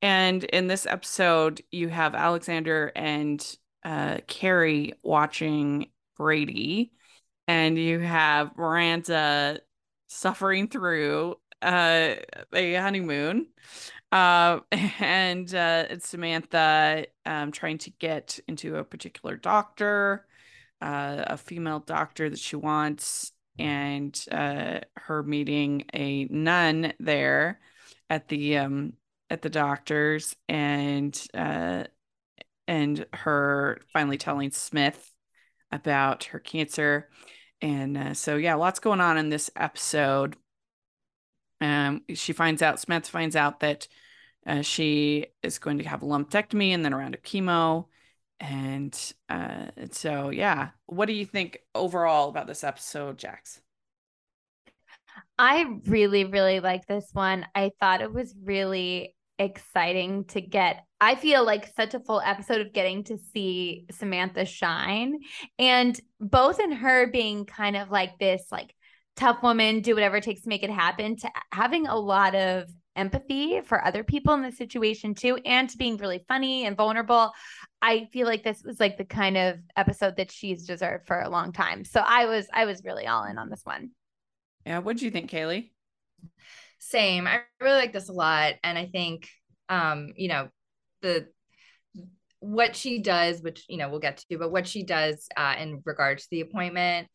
[0.00, 3.46] And in this episode, you have Alexander and
[3.84, 6.90] uh, Carrie watching Brady,
[7.46, 9.60] and you have Miranda
[10.08, 12.14] suffering through uh,
[12.54, 13.48] a honeymoon.
[14.16, 14.60] Uh,
[15.00, 20.26] and uh, it's Samantha um, trying to get into a particular doctor
[20.80, 27.60] uh, a female doctor that she wants, and uh, her meeting a nun there
[28.10, 28.92] at the um
[29.30, 31.84] at the doctor's, and uh,
[32.68, 35.12] and her finally telling Smith
[35.72, 37.08] about her cancer,
[37.62, 40.36] and uh, so yeah, lots going on in this episode.
[41.58, 43.88] Um, she finds out Smith finds out that
[44.46, 47.86] uh, she is going to have a lumpectomy and then a round of chemo.
[48.38, 48.94] And
[49.30, 50.70] uh so yeah.
[50.84, 53.60] What do you think overall about this episode jax?
[55.38, 57.46] I really, really like this one.
[57.54, 62.62] I thought it was really exciting to get I feel like such a full episode
[62.62, 65.18] of getting to see Samantha shine.
[65.58, 68.74] And both in her being kind of like this like
[69.16, 72.68] tough woman do whatever it takes to make it happen to having a lot of
[72.96, 77.32] empathy for other people in the situation too and to being really funny and vulnerable.
[77.82, 81.28] I feel like this was like the kind of episode that she's deserved for a
[81.28, 81.84] long time.
[81.84, 83.90] So i was i was really all in on this one.
[84.64, 85.70] Yeah what do you think kaylee?
[86.78, 87.26] Same.
[87.26, 89.28] I really like this a lot and i think
[89.68, 90.48] um you know
[91.02, 91.26] the
[92.40, 95.82] what she does which you know we'll get to but what she does uh in
[95.84, 97.08] regards to the appointment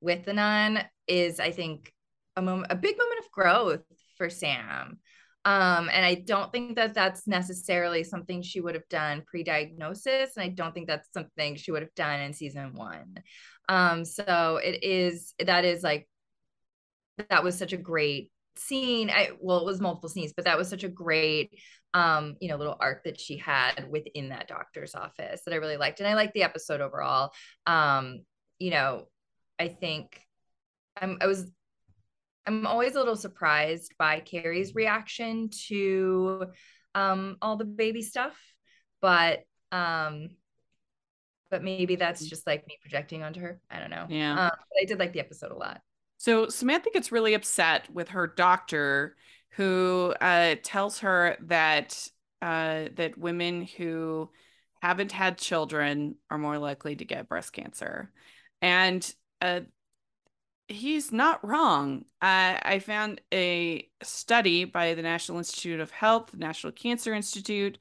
[0.00, 1.92] with the nun is i think
[2.36, 3.82] a moment a big moment of growth
[4.16, 4.98] for sam
[5.44, 10.44] um, and I don't think that that's necessarily something she would have done pre-diagnosis, and
[10.44, 13.16] I don't think that's something she would have done in season one.
[13.68, 16.08] Um, so it is that is like
[17.28, 19.10] that was such a great scene.
[19.10, 21.58] I well, it was multiple scenes, but that was such a great
[21.94, 25.76] um, you know, little arc that she had within that doctor's office that I really
[25.76, 26.00] liked.
[26.00, 27.32] And I liked the episode overall.
[27.66, 28.20] Um,
[28.58, 29.08] you know,
[29.58, 30.20] I think
[31.00, 31.50] I'm I was
[32.46, 36.46] I'm always a little surprised by Carrie's reaction to
[36.94, 38.36] um, all the baby stuff,
[39.00, 39.40] but
[39.70, 40.30] um,
[41.50, 43.60] but maybe that's just like me projecting onto her.
[43.70, 44.06] I don't know.
[44.08, 45.80] Yeah, um, I did like the episode a lot.
[46.18, 49.16] So Samantha gets really upset with her doctor,
[49.50, 52.08] who uh, tells her that
[52.40, 54.30] uh, that women who
[54.80, 58.10] haven't had children are more likely to get breast cancer,
[58.60, 59.60] and uh,
[60.68, 62.04] he's not wrong.
[62.20, 67.78] I, I found a study by the National Institute of Health, the National Cancer Institute,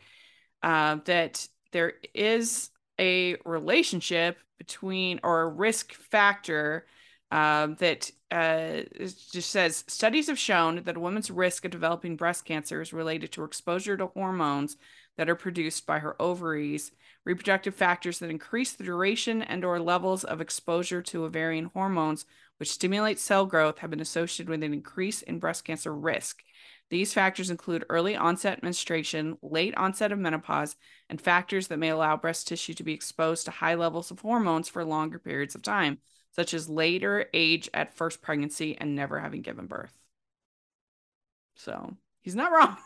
[0.64, 2.70] uh, that there is
[3.00, 6.86] a relationship between or a risk factor
[7.32, 12.46] um, that uh, just says studies have shown that a woman's risk of developing breast
[12.46, 14.78] cancer is related to exposure to hormones
[15.18, 16.92] that are produced by her ovaries
[17.26, 22.26] reproductive factors that increase the duration and or levels of exposure to ovarian hormones
[22.62, 26.44] which stimulate cell growth have been associated with an increase in breast cancer risk.
[26.92, 30.76] These factors include early onset menstruation, late onset of menopause,
[31.10, 34.70] and factors that may allow breast tissue to be exposed to high levels of hormones
[34.70, 35.98] for longer periods of time,
[36.36, 39.98] such as later age at first pregnancy and never having given birth.
[41.56, 42.78] So he's not wrong.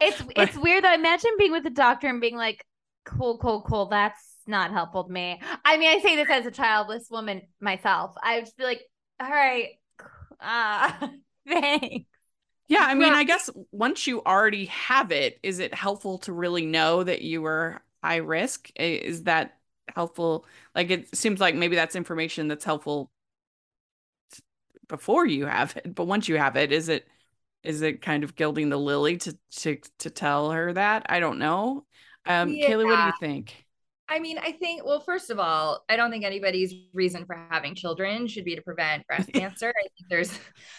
[0.00, 0.94] it's but, it's weird though.
[0.94, 2.64] Imagine being with a doctor and being like,
[3.04, 3.84] cool, cool, cool.
[3.90, 5.40] That's not helpful to me.
[5.64, 8.14] I mean, I say this as a childless woman myself.
[8.22, 8.82] I just feel like,
[9.20, 9.70] all right,
[10.40, 11.08] uh,
[11.48, 12.06] thanks.
[12.68, 16.66] Yeah, I mean, I guess once you already have it, is it helpful to really
[16.66, 18.70] know that you were high risk?
[18.76, 19.56] Is that
[19.94, 20.44] helpful?
[20.74, 23.10] Like, it seems like maybe that's information that's helpful
[24.86, 27.06] before you have it, but once you have it, is it
[27.62, 31.06] is it kind of gilding the lily to to to tell her that?
[31.08, 31.84] I don't know.
[32.26, 32.68] Um, yeah.
[32.68, 33.66] Kaylee, what do you think?
[34.08, 37.74] I mean, I think, well, first of all, I don't think anybody's reason for having
[37.74, 39.68] children should be to prevent breast cancer.
[39.68, 40.38] I think there's,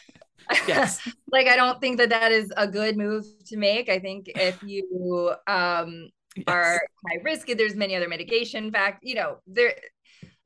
[0.68, 3.90] yes, like, I don't think that that is a good move to make.
[3.90, 6.46] I think if you um, yes.
[6.48, 9.76] are high risk, there's many other mitigation fact, you know, there,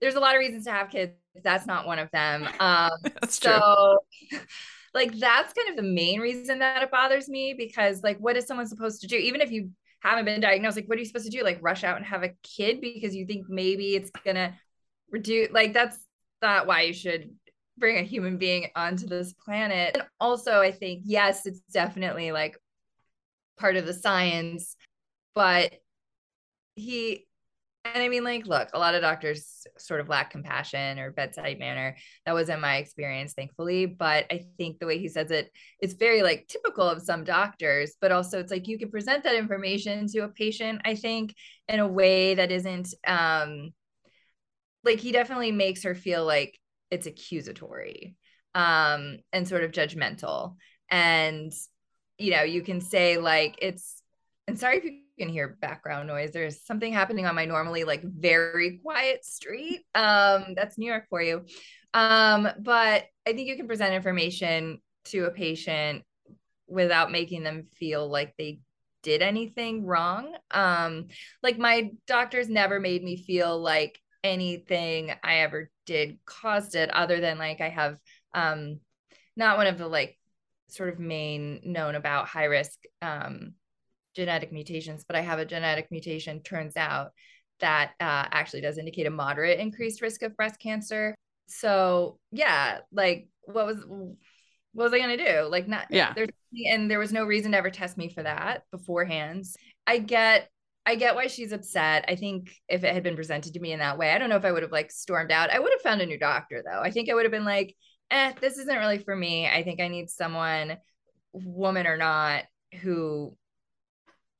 [0.01, 1.13] there's a lot of reasons to have kids.
[1.41, 2.47] That's not one of them.
[2.59, 3.97] Um, that's so,
[4.29, 4.39] true.
[4.93, 8.45] like, that's kind of the main reason that it bothers me because, like, what is
[8.45, 9.15] someone supposed to do?
[9.15, 9.69] Even if you
[10.09, 11.43] haven't been diagnosed like what are you supposed to do?
[11.43, 14.53] Like rush out and have a kid because you think maybe it's gonna
[15.11, 15.97] reduce like that's
[16.41, 17.29] not why you should
[17.77, 19.95] bring a human being onto this planet.
[19.95, 22.57] And also i think yes it's definitely like
[23.57, 24.75] part of the science
[25.33, 25.73] but
[26.75, 27.25] he
[27.85, 31.59] and I mean, like, look, a lot of doctors sort of lack compassion or bedside
[31.59, 31.97] manner.
[32.25, 33.85] That wasn't my experience, thankfully.
[33.85, 37.95] But I think the way he says it, it's very like typical of some doctors,
[37.99, 41.35] but also it's like you can present that information to a patient, I think,
[41.67, 43.71] in a way that isn't um
[44.83, 46.59] like he definitely makes her feel like
[46.91, 48.15] it's accusatory
[48.55, 50.55] um and sort of judgmental.
[50.89, 51.51] And
[52.17, 54.01] you know, you can say like it's
[54.47, 56.31] and sorry if you can hear background noise.
[56.31, 59.81] There's something happening on my normally like very quiet street.
[59.93, 61.45] Um, that's New York for you.
[61.93, 66.03] Um, but I think you can present information to a patient
[66.67, 68.59] without making them feel like they
[69.03, 70.33] did anything wrong.
[70.49, 71.07] Um,
[71.43, 77.19] like my doctors never made me feel like anything I ever did caused it, other
[77.19, 77.97] than like I have
[78.33, 78.79] um
[79.35, 80.17] not one of the like
[80.69, 83.53] sort of main known about high risk um
[84.15, 87.11] genetic mutations, but I have a genetic mutation, turns out
[87.59, 91.15] that uh, actually does indicate a moderate increased risk of breast cancer.
[91.47, 93.77] So, yeah, like what was
[94.73, 95.47] what was I gonna do?
[95.49, 96.13] Like not yeah.
[96.13, 96.29] There's
[96.71, 99.45] and there was no reason to ever test me for that beforehand.
[99.87, 100.49] I get
[100.85, 102.05] I get why she's upset.
[102.07, 104.35] I think if it had been presented to me in that way, I don't know
[104.35, 105.49] if I would have like stormed out.
[105.51, 106.81] I would have found a new doctor though.
[106.81, 107.75] I think I would have been like,
[108.11, 109.47] eh, this isn't really for me.
[109.47, 110.77] I think I need someone,
[111.31, 112.43] woman or not,
[112.81, 113.37] who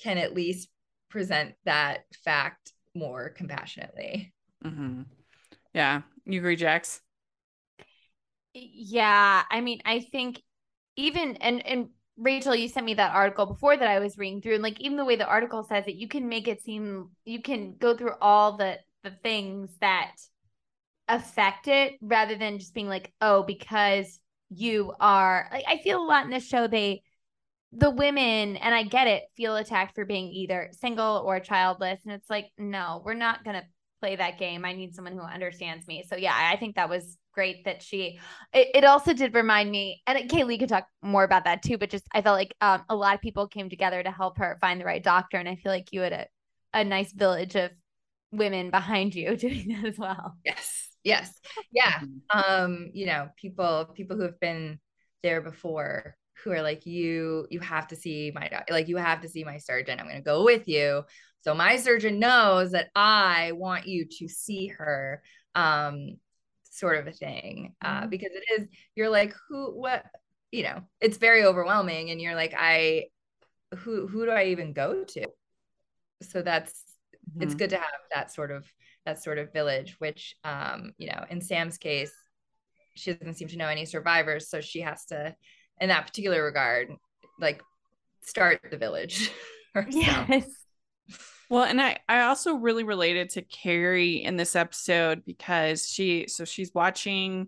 [0.04, 0.70] can at least
[1.10, 4.34] present that fact more compassionately.
[4.66, 5.04] Mm-hmm.
[5.74, 6.02] Yeah.
[6.26, 7.02] You agree, Jax?
[8.54, 9.44] Yeah.
[9.50, 10.42] I mean, I think
[10.96, 14.56] even and and Rachel, you sent me that article before that I was reading through,
[14.56, 17.42] and like even the way the article says it, you can make it seem you
[17.42, 20.12] can go through all the the things that
[21.08, 26.06] affect it rather than just being like, oh, because you are like I feel a
[26.06, 27.02] lot in this show they
[27.76, 32.14] the women and I get it feel attacked for being either single or childless and
[32.14, 33.66] it's like no we're not going to
[34.02, 34.66] play that game.
[34.66, 36.04] I need someone who understands me.
[36.08, 38.20] So yeah I think that was great that she
[38.54, 41.90] it, it also did remind me and Kaylee could talk more about that too but
[41.90, 44.80] just I felt like um, a lot of people came together to help her find
[44.80, 46.28] the right doctor and I feel like you had a,
[46.74, 47.72] a nice village of
[48.32, 50.36] women behind you doing that as well.
[50.46, 51.40] Yes yes.
[51.72, 54.80] Yeah um you know people people who have been
[55.24, 59.22] there before who are like you you have to see my doc like you have
[59.22, 61.04] to see my surgeon i'm going to go with you
[61.42, 65.22] so my surgeon knows that i want you to see her
[65.56, 66.18] um
[66.64, 68.10] sort of a thing uh, mm-hmm.
[68.10, 70.06] because it is you're like who what
[70.52, 73.06] you know it's very overwhelming and you're like i
[73.78, 75.28] who who do i even go to
[76.22, 76.84] so that's
[77.30, 77.44] mm-hmm.
[77.44, 78.66] it's good to have that sort of
[79.06, 82.12] that sort of village which um you know in sam's case
[82.96, 85.36] she doesn't seem to know any survivors so she has to
[85.82, 86.90] in that particular regard
[87.40, 87.62] like
[88.22, 89.32] start the village
[89.90, 90.46] yes.
[91.50, 96.46] Well, and I I also really related to Carrie in this episode because she so
[96.46, 97.48] she's watching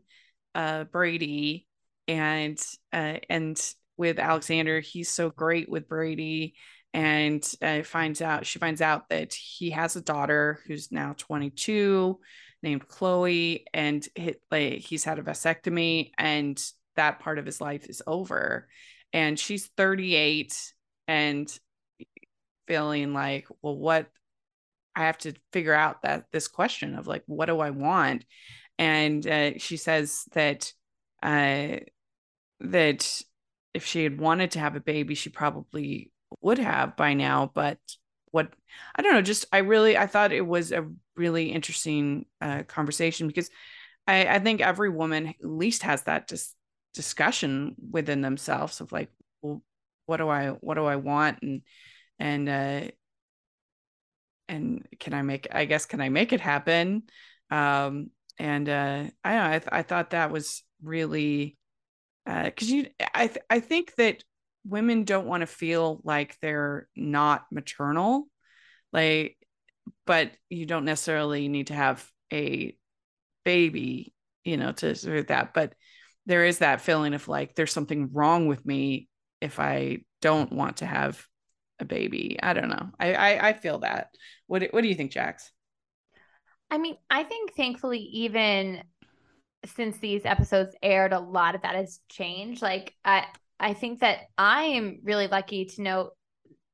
[0.53, 1.67] uh Brady
[2.07, 2.59] and
[2.93, 3.59] uh and
[3.97, 6.55] with Alexander he's so great with Brady
[6.93, 12.19] and uh, finds out she finds out that he has a daughter who's now 22
[12.61, 16.61] named Chloe and he, like he's had a vasectomy and
[16.95, 18.67] that part of his life is over
[19.13, 20.73] and she's 38
[21.07, 21.59] and
[22.67, 24.07] feeling like, well, what
[24.95, 28.25] I have to figure out that this question of like, what do I want?
[28.77, 30.71] And uh, she says that
[31.23, 31.77] uh,
[32.59, 33.21] that
[33.73, 37.51] if she had wanted to have a baby, she probably would have by now.
[37.53, 37.79] But
[38.31, 38.51] what
[38.95, 43.27] I don't know, just I really I thought it was a really interesting uh, conversation
[43.27, 43.49] because
[44.07, 46.53] I, I think every woman at least has that dis-
[46.95, 49.61] discussion within themselves of like, well,
[50.05, 51.39] what do I what do I want?
[51.41, 51.61] And
[52.19, 52.91] and uh
[54.47, 57.03] and can i make i guess can i make it happen?
[57.49, 61.57] Um and uh i I, th- I thought that was really
[62.27, 64.23] uh because you i th- i think that
[64.67, 68.27] women don't want to feel like they're not maternal
[68.91, 69.37] like
[70.05, 72.75] but you don't necessarily need to have a
[73.43, 75.73] baby you know to sort that but
[76.25, 79.07] there is that feeling of like there's something wrong with me
[79.41, 81.27] if i don't want to have
[81.79, 82.37] a baby.
[82.41, 82.89] I don't know.
[82.99, 84.09] I I, I feel that.
[84.47, 85.51] What What do you think, Jax?
[86.71, 88.83] I mean, I think thankfully, even
[89.65, 92.61] since these episodes aired, a lot of that has changed.
[92.61, 93.25] Like I
[93.59, 96.11] I think that I am really lucky to know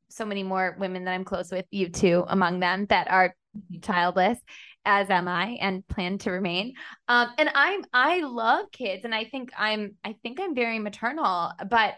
[0.10, 3.36] so many more women that I'm close with, you two among them, that are
[3.82, 4.40] childless
[4.86, 6.74] as am I and plan to remain.
[7.08, 11.52] Um, and I'm I love kids and I think I'm I think I'm very maternal,
[11.70, 11.96] but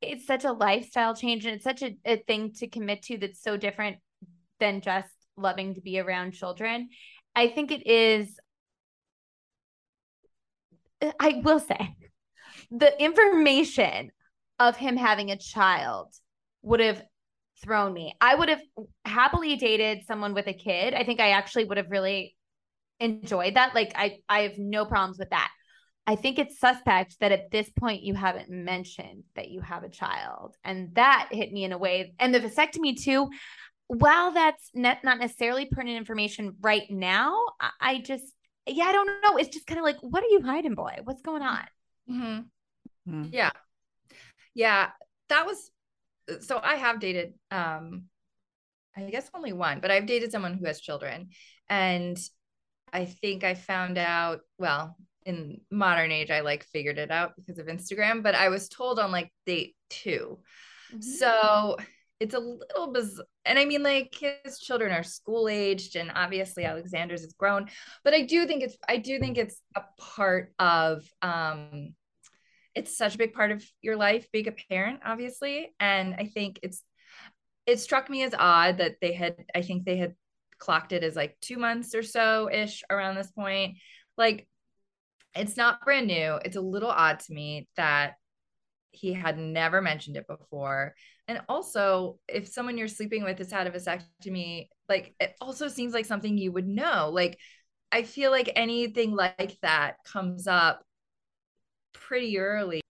[0.00, 3.42] it's such a lifestyle change and it's such a, a thing to commit to that's
[3.42, 3.98] so different
[4.60, 6.88] than just loving to be around children.
[7.34, 8.38] I think it is
[11.18, 11.96] I will say
[12.70, 14.10] the information
[14.58, 16.12] of him having a child
[16.62, 17.02] would have
[17.62, 18.14] thrown me.
[18.20, 18.60] I would have
[19.04, 20.94] happily dated someone with a kid.
[20.94, 22.36] I think I actually would have really
[23.00, 23.74] enjoyed that.
[23.74, 25.50] Like I I have no problems with that.
[26.06, 29.88] I think it's suspect that at this point you haven't mentioned that you have a
[29.88, 30.56] child.
[30.64, 32.14] And that hit me in a way.
[32.18, 33.30] And the vasectomy, too,
[33.86, 37.38] while that's not necessarily pertinent information right now,
[37.80, 38.24] I just,
[38.66, 39.36] yeah, I don't know.
[39.36, 40.96] It's just kind of like, what are you hiding, boy?
[41.04, 41.64] What's going on?
[42.10, 43.12] Mm-hmm.
[43.12, 43.24] Mm-hmm.
[43.32, 43.50] Yeah.
[44.54, 44.90] Yeah.
[45.28, 45.70] That was,
[46.40, 48.04] so I have dated, um,
[48.96, 51.30] I guess only one, but I've dated someone who has children.
[51.68, 52.18] And
[52.92, 57.58] I think I found out, well, in modern age i like figured it out because
[57.58, 60.38] of instagram but i was told on like date 2
[60.90, 61.00] mm-hmm.
[61.00, 61.76] so
[62.20, 64.14] it's a little bizarre and i mean like
[64.44, 67.68] his children are school aged and obviously alexander's is grown
[68.04, 71.94] but i do think it's i do think it's a part of um
[72.74, 76.58] it's such a big part of your life being a parent obviously and i think
[76.62, 76.82] it's
[77.66, 80.14] it struck me as odd that they had i think they had
[80.62, 83.78] clocked it as like two months or so ish around this point.
[84.16, 84.46] Like
[85.34, 86.38] it's not brand new.
[86.44, 88.14] It's a little odd to me that
[88.92, 90.94] he had never mentioned it before.
[91.26, 95.92] And also if someone you're sleeping with has had a vasectomy like it also seems
[95.92, 97.10] like something you would know.
[97.12, 97.38] Like
[97.90, 100.82] i feel like anything like that comes up
[101.92, 102.80] pretty early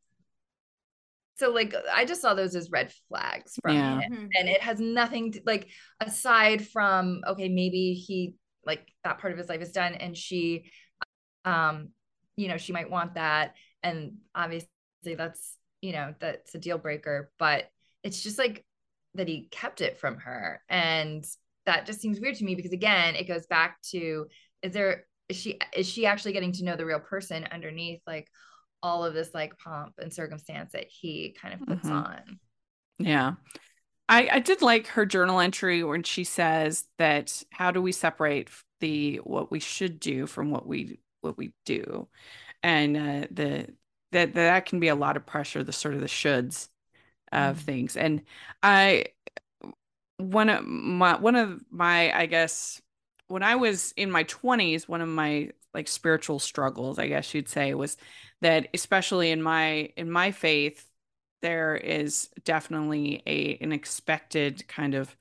[1.37, 3.99] so like i just saw those as red flags from Yeah.
[4.01, 4.29] it Mhm.
[4.39, 5.69] and it has nothing to, like
[6.01, 8.35] aside from okay maybe he
[8.65, 10.71] like that part of his life is done and she
[11.45, 11.89] um
[12.37, 14.69] you know she might want that and obviously
[15.17, 17.69] that's you know that's a deal breaker but
[18.05, 18.65] it's just like
[19.15, 21.25] that he kept it from her and
[21.67, 24.27] that just seems weird to me because again it goes back to
[24.63, 28.29] is there is she is she actually getting to know the real person underneath like
[28.83, 31.91] all of this like pomp and circumstance that he kind of puts Mhm.
[31.91, 32.39] on
[32.99, 33.35] Yeah.
[34.09, 38.51] I, I did like her journal entry when she says that how do we separate
[38.81, 42.09] the what we should do from what we what we do
[42.63, 43.69] and uh, the
[44.13, 46.69] that that can be a lot of pressure the sort of the shoulds
[47.33, 47.61] of Mhm.
[47.61, 48.23] things and
[48.63, 49.07] I
[50.19, 52.81] one of my one of my I guess
[53.29, 57.49] when I was in my 20s one of my like spiritual struggles I guess you'd
[57.49, 57.97] say was
[58.43, 60.89] that especially in my in my faith
[61.43, 65.17] there is definitely a an expected kind of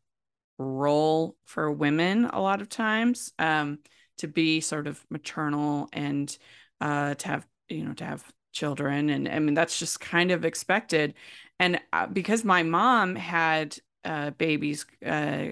[0.57, 3.79] role for women a lot of times um
[4.17, 6.37] to be sort of maternal and
[6.81, 9.09] uh to have you know to have children.
[9.09, 11.13] And I mean that's just kind of expected.
[11.59, 15.47] And uh, because my mom had uh babies uh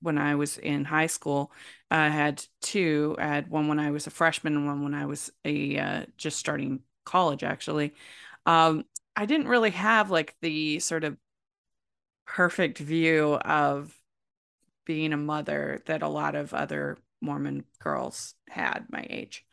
[0.00, 1.52] when I was in high school
[1.90, 5.06] I had two I had one when I was a freshman and one when I
[5.06, 7.94] was a uh, just starting college actually
[8.46, 8.84] um
[9.16, 11.16] I didn't really have like the sort of
[12.26, 13.94] perfect view of
[14.86, 19.44] being a mother that a lot of other Mormon girls had my age.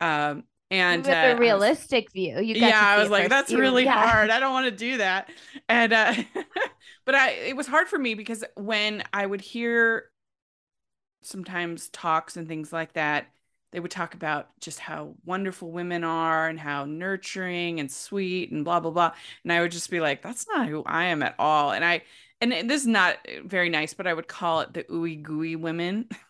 [0.00, 2.40] Um, and with uh, a was- realistic view.
[2.40, 4.10] You got yeah, I was like, that's really yeah.
[4.10, 4.30] hard.
[4.30, 5.30] I don't want to do that.
[5.68, 6.14] And uh
[7.04, 10.10] but I it was hard for me because when I would hear
[11.22, 13.28] sometimes talks and things like that,
[13.72, 18.64] they would talk about just how wonderful women are and how nurturing and sweet and
[18.64, 19.12] blah blah blah.
[19.44, 21.72] And I would just be like, that's not who I am at all.
[21.72, 22.02] And I
[22.40, 26.08] and this is not very nice, but I would call it the ooey gooey women.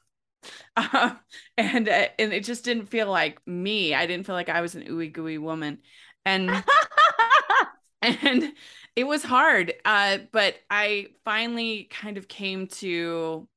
[0.77, 1.15] Uh,
[1.57, 3.95] and uh, and it just didn't feel like me.
[3.95, 5.79] I didn't feel like I was an ooey gooey woman.
[6.25, 6.51] And
[8.03, 8.53] and
[8.95, 13.49] it was hard uh but i finally kind of came to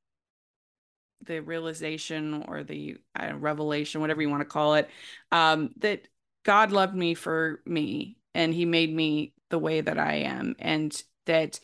[1.24, 4.90] the realization or the uh, revelation whatever you want to call it
[5.30, 6.08] um that
[6.42, 11.02] god loved me for me and he made me the way that i am and
[11.26, 11.60] that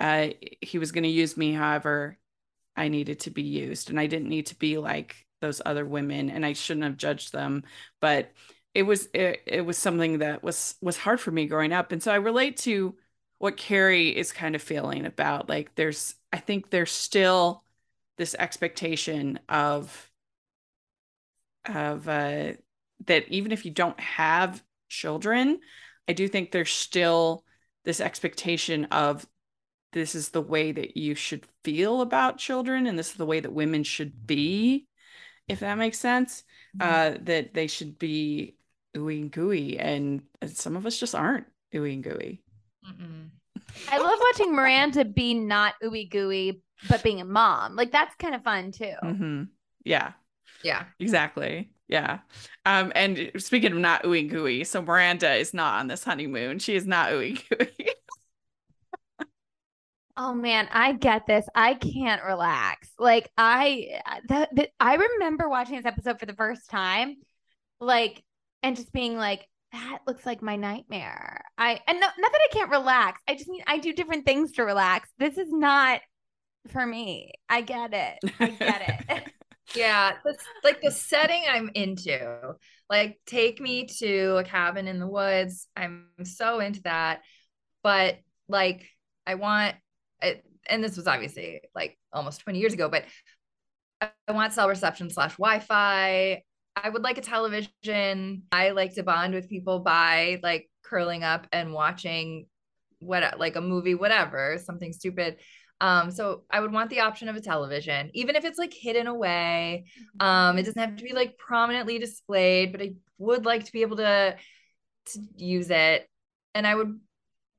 [0.00, 0.28] uh
[0.62, 2.16] he was going to use me however
[2.76, 6.30] i needed to be used and i didn't need to be like those other women
[6.30, 7.64] and i shouldn't have judged them.
[8.00, 8.32] But
[8.74, 11.92] it was it, it was something that was was hard for me growing up.
[11.92, 12.94] And so i relate to
[13.38, 15.50] what carrie is kind of feeling about.
[15.50, 17.64] Like there's i think there's still
[18.16, 20.10] this expectation of
[21.66, 22.52] of uh
[23.06, 25.60] that even if you don't have children
[26.08, 27.44] i do think there's still
[27.84, 29.26] this expectation of
[29.92, 33.40] this is the way that you should feel about children and this is the way
[33.40, 34.86] that women should be
[35.48, 36.44] if that makes sense
[36.80, 38.56] uh that they should be
[38.96, 42.42] ooey and gooey and some of us just aren't ooey and gooey.
[42.86, 43.28] Mm-mm.
[43.90, 47.76] I love watching Miranda be not ooey gooey, but being a mom.
[47.76, 48.94] Like that's kind of fun too.
[49.02, 49.44] hmm
[49.84, 50.12] yeah.
[50.62, 50.84] Yeah.
[51.00, 51.70] Exactly.
[51.88, 52.20] Yeah.
[52.64, 56.58] Um and speaking of not ooey gooey so miranda is not on this honeymoon.
[56.58, 57.88] She is not ooey gooey
[60.16, 61.46] Oh man, I get this.
[61.54, 62.90] I can't relax.
[62.98, 67.16] Like I uh, that, that I remember watching this episode for the first time,
[67.80, 68.22] like
[68.62, 71.42] and just being like, that looks like my nightmare.
[71.56, 73.22] I and no, not that I can't relax.
[73.26, 75.08] I just mean I do different things to relax.
[75.18, 76.00] This is not
[76.68, 77.32] for me.
[77.48, 78.18] I get it.
[78.38, 79.32] I get it.
[79.74, 82.54] Yeah, that's like the setting I'm into.
[82.90, 85.66] Like, take me to a cabin in the woods.
[85.76, 87.22] I'm so into that.
[87.82, 88.86] But like,
[89.26, 89.76] I want,
[90.22, 93.04] it, and this was obviously like almost 20 years ago, but
[94.00, 96.42] I want cell reception slash Wi Fi.
[96.74, 98.44] I would like a television.
[98.50, 102.46] I like to bond with people by like curling up and watching
[103.00, 105.36] what like a movie, whatever, something stupid.
[105.80, 109.08] Um, so I would want the option of a television, even if it's like hidden
[109.08, 109.86] away.
[110.20, 113.82] Um, it doesn't have to be like prominently displayed, but I would like to be
[113.82, 114.36] able to
[115.06, 116.08] to use it.
[116.54, 117.00] and I would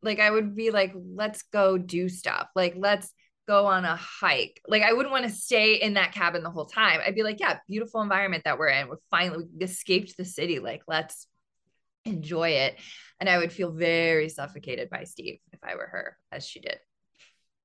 [0.04, 2.50] like I would be like, let's go do stuff.
[2.56, 3.12] Like let's
[3.48, 4.62] go on a hike.
[4.68, 7.02] Like I wouldn't want to stay in that cabin the whole time.
[7.06, 8.88] I'd be like, yeah, beautiful environment that we're in.
[8.88, 10.60] We're finally we escaped the city.
[10.60, 11.28] Like let's
[12.06, 12.78] enjoy it.
[13.20, 16.78] And I would feel very suffocated by Steve if I were her, as she did.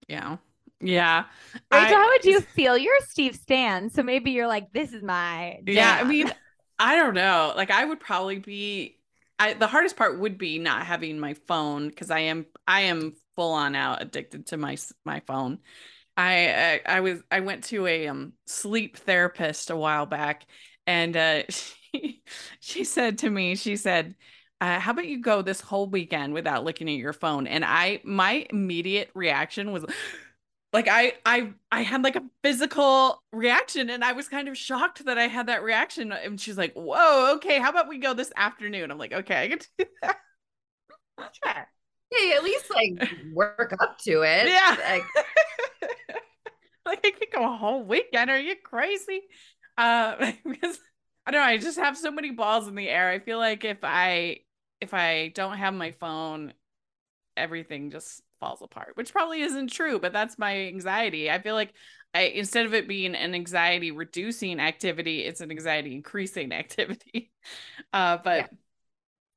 [0.09, 0.36] Yeah.
[0.80, 1.24] Yeah.
[1.72, 2.78] Rachel, I, how would you feel?
[2.78, 3.91] You're Steve Stan.
[3.91, 5.59] So maybe you're like, this is my.
[5.64, 5.74] Jam.
[5.74, 5.99] Yeah.
[6.01, 6.32] I mean,
[6.78, 7.53] I don't know.
[7.57, 8.97] Like, I would probably be.
[9.39, 13.14] I, the hardest part would be not having my phone because I am I am
[13.36, 15.59] full on out addicted to my my phone.
[16.16, 20.47] I, I I was I went to a um sleep therapist a while back
[20.86, 22.22] and uh she,
[22.61, 24.16] she said to me she said
[24.61, 28.01] uh, how about you go this whole weekend without looking at your phone and I
[28.05, 29.84] my immediate reaction was
[30.72, 35.04] like I I I had like a physical reaction and I was kind of shocked
[35.06, 38.32] that I had that reaction and she's like, "Whoa, okay, how about we go this
[38.36, 40.18] afternoon?" I'm like, "Okay, I can do that."
[41.44, 41.68] Sure.
[42.10, 44.48] Yeah, at least like work up to it.
[44.48, 44.76] Yeah.
[44.80, 45.02] Like,
[46.86, 48.30] like I could go a whole weekend.
[48.30, 49.22] Are you crazy?
[49.76, 50.78] Uh because
[51.26, 53.10] I don't know, I just have so many balls in the air.
[53.10, 54.38] I feel like if I
[54.80, 56.52] if I don't have my phone,
[57.36, 61.30] everything just falls apart, which probably isn't true, but that's my anxiety.
[61.30, 61.72] I feel like
[62.14, 67.32] I instead of it being an anxiety reducing activity, it's an anxiety increasing activity.
[67.93, 68.47] Uh, but yeah.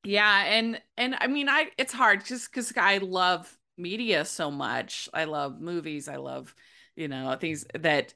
[0.03, 5.09] yeah, and and I mean, I it's hard just because I love media so much.
[5.13, 6.07] I love movies.
[6.09, 6.53] I love
[6.95, 8.13] you know things that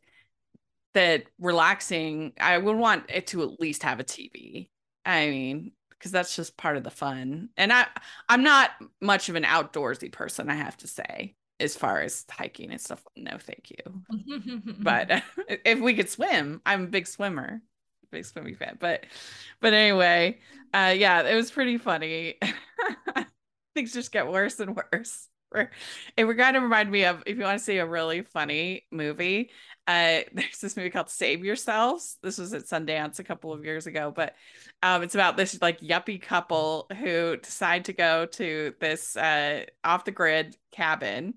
[0.93, 2.33] that relaxing.
[2.39, 4.69] I would want it to at least have a TV.
[5.05, 7.49] I mean, because that's just part of the fun.
[7.57, 7.87] And I
[8.29, 8.71] I'm not
[9.01, 13.03] much of an outdoorsy person, I have to say, as far as hiking and stuff.
[13.15, 14.03] No, thank you.
[14.79, 17.61] but if we could swim, I'm a big swimmer,
[18.11, 18.77] big swimming fan.
[18.79, 19.05] But
[19.61, 20.39] but anyway,
[20.73, 22.35] uh yeah, it was pretty funny.
[23.75, 25.27] Things just get worse and worse.
[26.17, 29.51] It kind of remind me of if you want to see a really funny movie,
[29.87, 32.17] uh, there's this movie called Save Yourselves.
[32.21, 34.35] This was at Sundance a couple of years ago, but
[34.83, 40.05] um, it's about this like yuppie couple who decide to go to this uh, off
[40.05, 41.35] the grid cabin,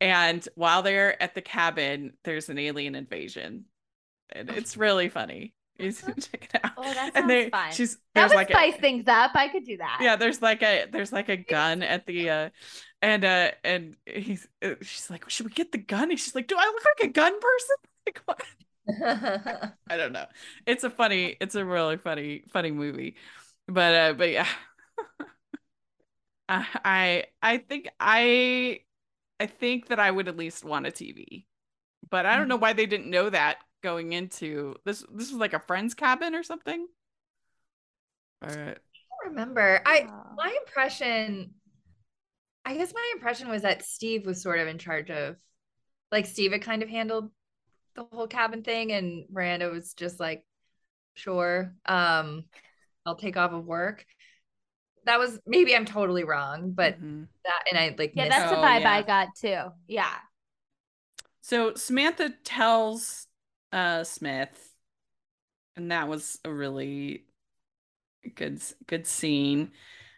[0.00, 3.64] and while they're at the cabin, there's an alien invasion,
[4.30, 5.54] and it's really funny.
[5.78, 6.72] You check it out.
[6.76, 7.72] Oh, that sounds and fun.
[7.72, 9.32] She's that would like spice a, things up.
[9.34, 9.98] I could do that.
[10.00, 12.50] Yeah, there's like a there's like a gun at the uh
[13.02, 16.46] and uh and he's uh, she's like should we get the gun and she's like
[16.46, 20.24] do i look like a gun person like what i don't know
[20.66, 23.16] it's a funny it's a really funny funny movie
[23.68, 24.46] but uh but yeah
[26.48, 28.80] i i think i
[29.40, 31.44] i think that i would at least want a tv
[32.10, 32.62] but i don't know mm.
[32.62, 36.42] why they didn't know that going into this this was like a friend's cabin or
[36.42, 36.86] something
[38.42, 40.06] all right I remember i
[40.36, 41.54] my impression
[42.64, 45.36] I guess my impression was that Steve was sort of in charge of,
[46.10, 47.30] like, Steve had kind of handled
[47.94, 50.44] the whole cabin thing, and Miranda was just like,
[51.14, 52.44] sure, um,
[53.04, 54.06] I'll take off of work.
[55.04, 57.24] That was maybe I'm totally wrong, but mm-hmm.
[57.44, 58.92] that and I like yeah, that's the vibe yeah.
[58.92, 59.58] I got too.
[59.88, 60.14] Yeah.
[61.40, 63.26] So Samantha tells
[63.72, 64.74] uh Smith,
[65.76, 67.24] and that was a really
[68.34, 69.72] good good scene.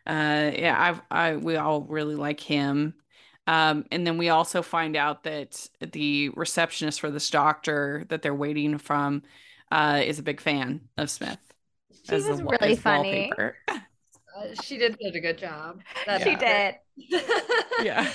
[0.07, 2.95] Uh yeah i i we all really like him.
[3.47, 8.35] Um and then we also find out that the receptionist for this doctor that they're
[8.35, 9.23] waiting from
[9.71, 11.39] uh is a big fan of smith
[12.05, 13.33] she was a, really funny.
[13.69, 13.83] uh,
[14.63, 15.81] she did such a good job.
[16.07, 16.77] That she did.
[17.83, 18.09] Yeah.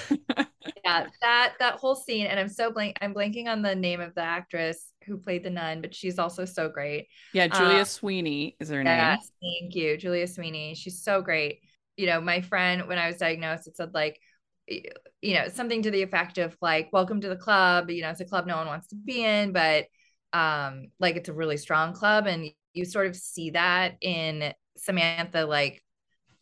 [0.85, 4.15] Yeah that that whole scene and i'm so blank i'm blanking on the name of
[4.15, 8.55] the actress who played the nun but she's also so great yeah julia um, sweeney
[8.59, 11.59] is her name yes thank you julia sweeney she's so great
[11.99, 14.21] you know, my friend, when I was diagnosed, it said like,
[14.67, 17.89] you know, something to the effect of like, welcome to the club.
[17.89, 19.87] You know, it's a club no one wants to be in, but
[20.31, 22.25] um, like it's a really strong club.
[22.25, 25.83] And you sort of see that in Samantha, like,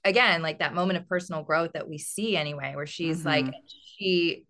[0.05, 3.47] again, like that moment of personal growth that we see anyway, where she's mm-hmm.
[3.47, 3.53] like,
[3.97, 4.45] she,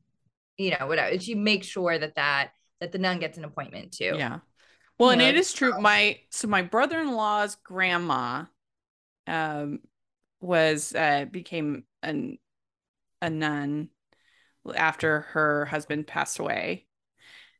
[0.57, 2.49] you know, whatever, she makes sure that that,
[2.81, 4.13] that the nun gets an appointment too.
[4.15, 4.39] Yeah.
[4.99, 5.79] Well, you and know, it is true.
[5.79, 8.45] My, so my brother-in-law's grandma,
[9.27, 9.79] um,
[10.39, 12.37] was uh, became an
[13.21, 13.89] a nun
[14.75, 16.85] after her husband passed away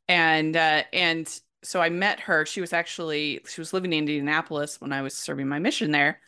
[0.06, 4.80] and uh, and so i met her she was actually she was living in indianapolis
[4.80, 6.20] when i was serving my mission there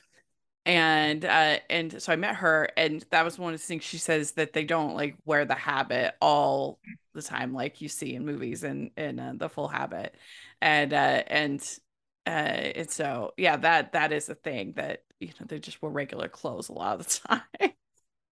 [0.71, 3.99] and uh and so i met her and that was one of the things she
[3.99, 6.79] says that they don't like wear the habit all
[7.15, 10.15] the time like you see in movies and in uh, the full habit
[10.63, 11.79] and uh and
[12.27, 15.91] uh and so yeah that that is a thing that you know they just wear
[15.91, 17.73] regular clothes a lot of the time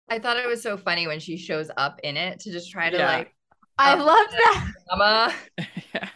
[0.09, 2.89] I thought it was so funny when she shows up in it to just try
[2.89, 3.07] to Yeah.
[3.07, 3.33] like
[3.77, 4.71] I Um, love that.
[4.87, 5.33] drama.
[5.93, 6.09] yeah.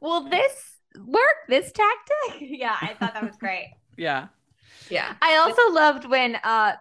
[0.00, 1.36] Will this work?
[1.48, 2.40] This tactic?
[2.40, 3.74] Yeah, I thought that was great.
[3.96, 4.28] yeah.
[4.90, 5.14] Yeah.
[5.22, 6.74] I also loved when uh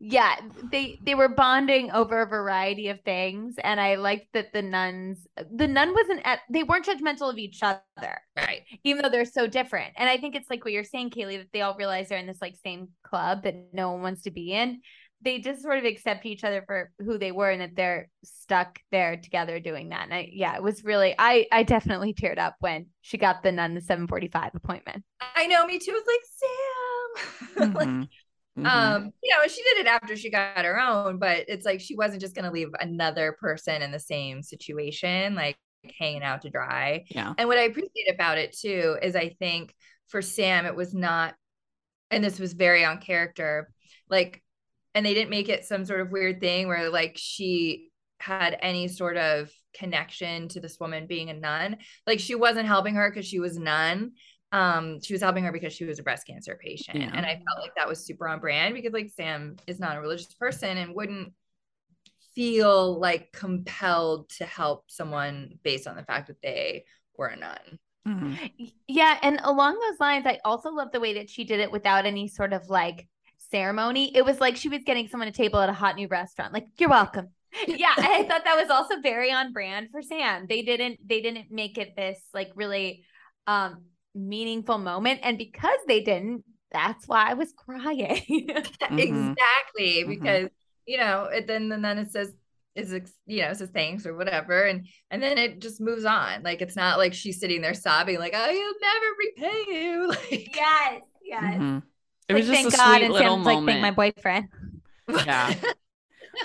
[0.00, 0.36] yeah,
[0.70, 5.26] they they were bonding over a variety of things and I liked that the nuns
[5.52, 7.82] the nun wasn't at they weren't judgmental of each other
[8.36, 8.62] Right.
[8.84, 9.94] even though they're so different.
[9.96, 12.26] And I think it's like what you're saying Kaylee that they all realize they're in
[12.26, 14.80] this like same club that no one wants to be in.
[15.20, 18.78] They just sort of accept each other for who they were and that they're stuck
[18.92, 20.04] there together doing that.
[20.04, 23.50] And I yeah, it was really I I definitely teared up when she got the
[23.50, 25.02] nun the 745 appointment.
[25.34, 25.90] I know, me too.
[25.92, 26.67] It's like Sam.
[27.56, 28.08] like, Mhm.
[28.58, 28.66] Mhm.
[28.66, 31.96] um, you know, she did it after she got her own, but it's like she
[31.96, 35.56] wasn't just gonna leave another person in the same situation, like
[35.98, 37.04] hanging out to dry.
[37.10, 37.34] yeah.
[37.38, 39.74] And what I appreciate about it too is I think
[40.08, 41.34] for Sam, it was not,
[42.10, 43.70] and this was very on character,
[44.08, 44.42] like,
[44.94, 47.90] and they didn't make it some sort of weird thing where like she
[48.20, 51.76] had any sort of connection to this woman being a nun.
[52.06, 54.12] Like she wasn't helping her because she was nun.
[54.50, 56.98] Um, she was helping her because she was a breast cancer patient.
[56.98, 57.10] Yeah.
[57.12, 60.00] And I felt like that was super on brand because like Sam is not a
[60.00, 61.32] religious person and wouldn't
[62.34, 66.84] feel like compelled to help someone based on the fact that they
[67.16, 67.78] were a nun.
[68.06, 68.72] Mhm.
[68.86, 72.06] Yeah, and along those lines, I also love the way that she did it without
[72.06, 73.06] any sort of like
[73.50, 74.16] ceremony.
[74.16, 76.54] It was like she was getting someone a table at a hot new restaurant.
[76.54, 77.28] Like, you're welcome.
[77.66, 80.46] yeah, I thought that was also very on brand for Sam.
[80.48, 83.04] They didn't they didn't make it this like really
[83.46, 83.84] um
[84.18, 88.22] meaningful moment and because they didn't, that's why I was crying.
[88.28, 88.98] Mhm.
[88.98, 90.08] Exactly, Mhm.
[90.08, 90.48] because
[90.86, 92.32] you know, it, then the nun it says
[92.74, 92.92] is
[93.26, 96.42] you know it says thanks or whatever, and and then it just moves on.
[96.42, 100.08] Like it's not like she's sitting there sobbing like oh, I'll never repay you.
[100.30, 101.54] Like yes, yes.
[101.54, 101.82] Mhm.
[102.28, 103.80] It Like, was just thank a God, sweet and little Sam's like, moment.
[103.80, 104.48] thank my boyfriend.
[105.26, 105.54] Yeah.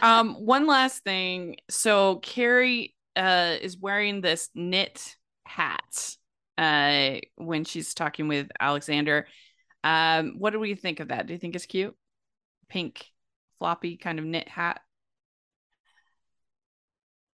[0.01, 6.15] um one last thing so carrie uh is wearing this knit hat
[6.57, 9.27] uh when she's talking with alexander
[9.83, 11.95] um what do we think of that do you think it's cute
[12.69, 13.05] pink
[13.59, 14.81] floppy kind of knit hat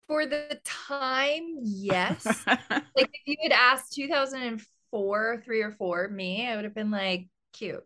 [0.07, 2.25] For the time, yes.
[2.47, 7.29] like if you had asked 2004, three or four, me, I would have been like,
[7.53, 7.85] cute.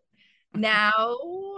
[0.54, 1.02] Now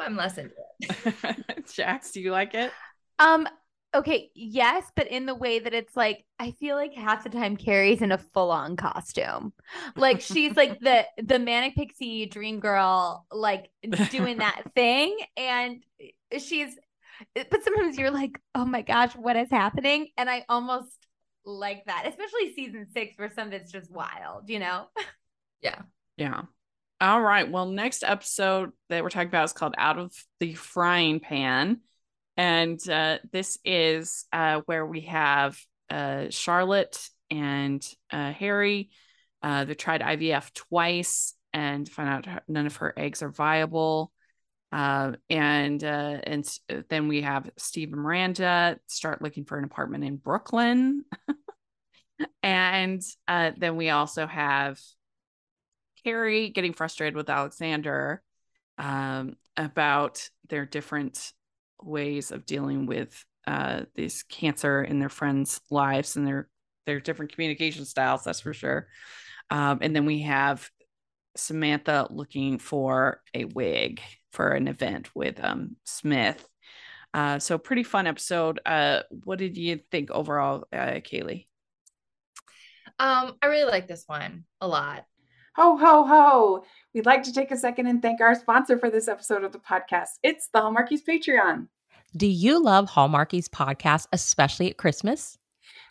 [0.01, 1.37] I'm less into it.
[1.75, 2.73] jax do you like it
[3.19, 3.49] Um,
[3.95, 7.57] okay, yes, but in the way that it's like I feel like half the time
[7.57, 9.53] Carrie's in a full-on costume.
[9.97, 13.71] Like she's like the the manic pixie dream girl, like
[14.11, 15.17] doing that thing.
[15.37, 15.83] And
[16.39, 16.77] she's
[17.35, 20.09] but sometimes you're like, oh my gosh, what is happening?
[20.17, 21.07] And I almost
[21.45, 24.87] like that, especially season six, where some of it's just wild, you know?
[25.63, 25.83] Yeah.
[26.17, 26.43] Yeah.
[27.01, 27.51] All right.
[27.51, 31.81] Well, next episode that we're talking about is called Out of the Frying Pan.
[32.37, 35.59] And uh, this is uh, where we have
[35.91, 36.99] uh, Charlotte
[37.31, 38.91] and uh, Harry.
[39.43, 44.11] Uh, they tried IVF twice and find out none of her eggs are viable.
[44.73, 46.59] Uh, and and
[46.89, 51.05] then we have Steve and Miranda start looking for an apartment in Brooklyn.
[52.43, 54.81] and then we also have
[56.03, 58.23] Carrie getting frustrated with Alexander
[58.79, 61.33] um, about their different
[61.85, 66.49] ways of dealing with uh, this cancer in their friends' lives and their
[66.87, 68.25] their different communication styles.
[68.25, 68.89] That's for sure.
[69.51, 70.69] Um, and then we have
[71.37, 74.01] Samantha looking for a wig
[74.33, 76.47] for an event with um, Smith.
[77.13, 78.61] Uh, so pretty fun episode.
[78.67, 81.47] Uh, what did you think overall, uh, Kaylee?
[82.99, 85.05] Um, I really like this one a lot.
[85.57, 86.65] Ho, ho, ho.
[86.95, 89.59] We'd like to take a second and thank our sponsor for this episode of the
[89.59, 90.11] podcast.
[90.23, 91.67] It's the Hallmarkies Patreon.
[92.17, 95.37] Do you love Hallmarkies podcast, especially at Christmas?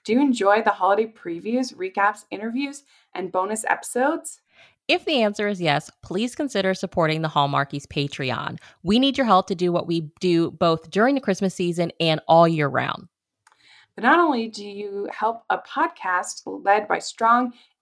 [0.05, 2.83] Do you enjoy the holiday previews, recaps, interviews,
[3.13, 4.39] and bonus episodes?
[4.87, 8.59] If the answer is yes, please consider supporting the Hallmarkies Patreon.
[8.83, 12.21] We need your help to do what we do both during the Christmas season and
[12.29, 13.09] all year round.
[13.95, 17.53] But not only do you help a podcast led by strong,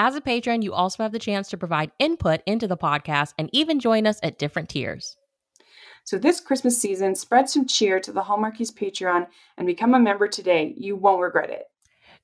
[0.00, 3.50] As a patron, you also have the chance to provide input into the podcast and
[3.52, 5.16] even join us at different tiers.
[6.04, 9.26] So this Christmas season, spread some cheer to the Hallmarkies Patreon
[9.56, 10.72] and become a member today.
[10.76, 11.64] You won't regret it.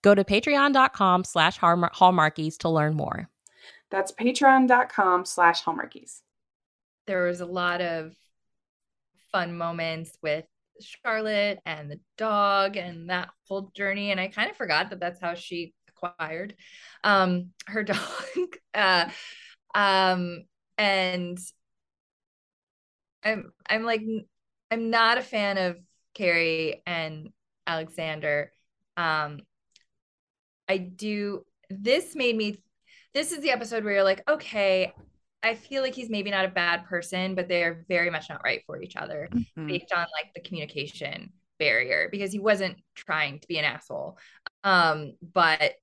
[0.02, 3.28] Go to patreon.com slash hallmarkies to learn more.
[3.90, 6.20] That's patreon.com slash hallmarkies.
[7.08, 8.14] There was a lot of
[9.32, 10.44] fun moments with
[10.80, 14.12] Charlotte and the dog and that whole journey.
[14.12, 16.54] And I kind of forgot that that's how she acquired
[17.02, 17.98] um, her dog.
[18.74, 19.08] uh,
[19.74, 20.44] um,
[20.78, 21.38] and
[23.22, 24.02] I'm I'm like
[24.70, 25.78] I'm not a fan of
[26.14, 27.30] Carrie and
[27.66, 28.52] Alexander.
[28.96, 29.40] Um,
[30.68, 31.44] I do.
[31.70, 32.60] This made me.
[33.12, 34.92] This is the episode where you're like, okay,
[35.42, 38.62] I feel like he's maybe not a bad person, but they're very much not right
[38.66, 39.66] for each other mm-hmm.
[39.68, 44.18] based on like the communication barrier because he wasn't trying to be an asshole.
[44.64, 45.74] Um, but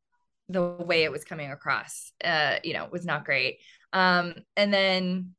[0.51, 3.59] the way it was coming across, uh, you know, was not great.
[3.93, 5.33] Um, and then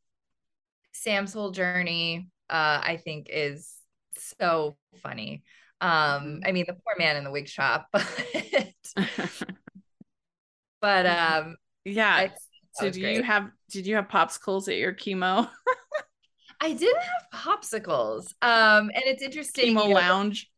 [0.92, 3.72] Sam's whole journey, uh, I think is
[4.16, 5.42] so funny.
[5.80, 6.38] Um, mm-hmm.
[6.46, 8.06] I mean, the poor man in the wig shop, but
[10.80, 12.28] but um, yeah.
[12.74, 13.16] So do great.
[13.16, 15.48] you have did you have popsicles at your chemo?
[16.60, 18.32] I didn't have popsicles.
[18.40, 19.74] Um, and it's interesting.
[19.74, 20.50] Chemo you know, lounge.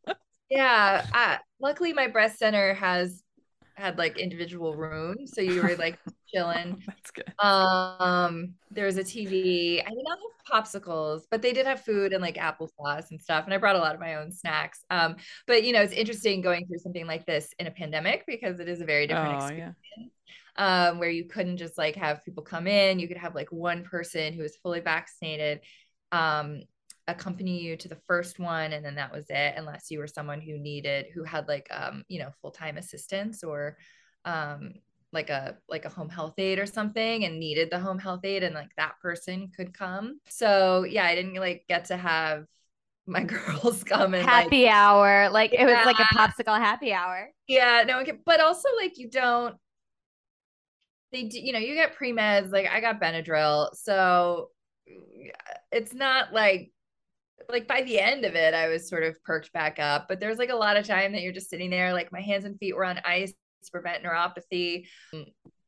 [0.50, 1.06] yeah.
[1.12, 3.23] Uh, luckily, my breast center has
[3.74, 5.98] had like individual rooms, so you were like
[6.32, 6.82] chilling.
[6.86, 7.32] That's good.
[7.38, 9.80] Um, there was a TV.
[9.84, 13.44] I did not have popsicles, but they did have food and like applesauce and stuff.
[13.44, 14.80] And I brought a lot of my own snacks.
[14.90, 15.16] Um,
[15.46, 18.68] but you know, it's interesting going through something like this in a pandemic because it
[18.68, 19.76] is a very different oh, experience.
[19.96, 20.04] Yeah
[20.56, 22.98] um, where you couldn't just like have people come in.
[22.98, 25.60] You could have like one person who was fully vaccinated
[26.12, 26.62] um,
[27.06, 30.40] accompany you to the first one, and then that was it, unless you were someone
[30.40, 33.76] who needed, who had like, um, you know, full time assistance or
[34.24, 34.74] um,
[35.14, 38.42] like a like a home health aide or something and needed the home health aide
[38.42, 40.20] and like that person could come.
[40.28, 42.44] So yeah i didn't like get to have
[43.06, 45.30] my girls come and happy like, hour.
[45.30, 47.30] Like it was like a popsicle happy hour.
[47.46, 49.54] Yeah no one but also like you don't
[51.12, 52.50] they do, you know, you get pre meds.
[52.50, 54.48] Like I got Benadryl, so
[55.70, 56.72] it's not like
[57.48, 60.06] like by the end of it, I was sort of perked back up.
[60.08, 62.44] But there's like a lot of time that you're just sitting there, like my hands
[62.44, 63.32] and feet were on ice
[63.64, 64.86] to prevent neuropathy,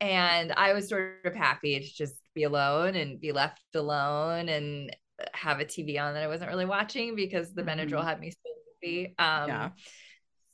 [0.01, 4.95] and I was sort of happy to just be alone and be left alone and
[5.33, 7.81] have a TV on that I wasn't really watching because the mm-hmm.
[7.81, 8.37] Benadryl had me so
[8.81, 9.15] sleepy.
[9.19, 9.71] Um, yeah.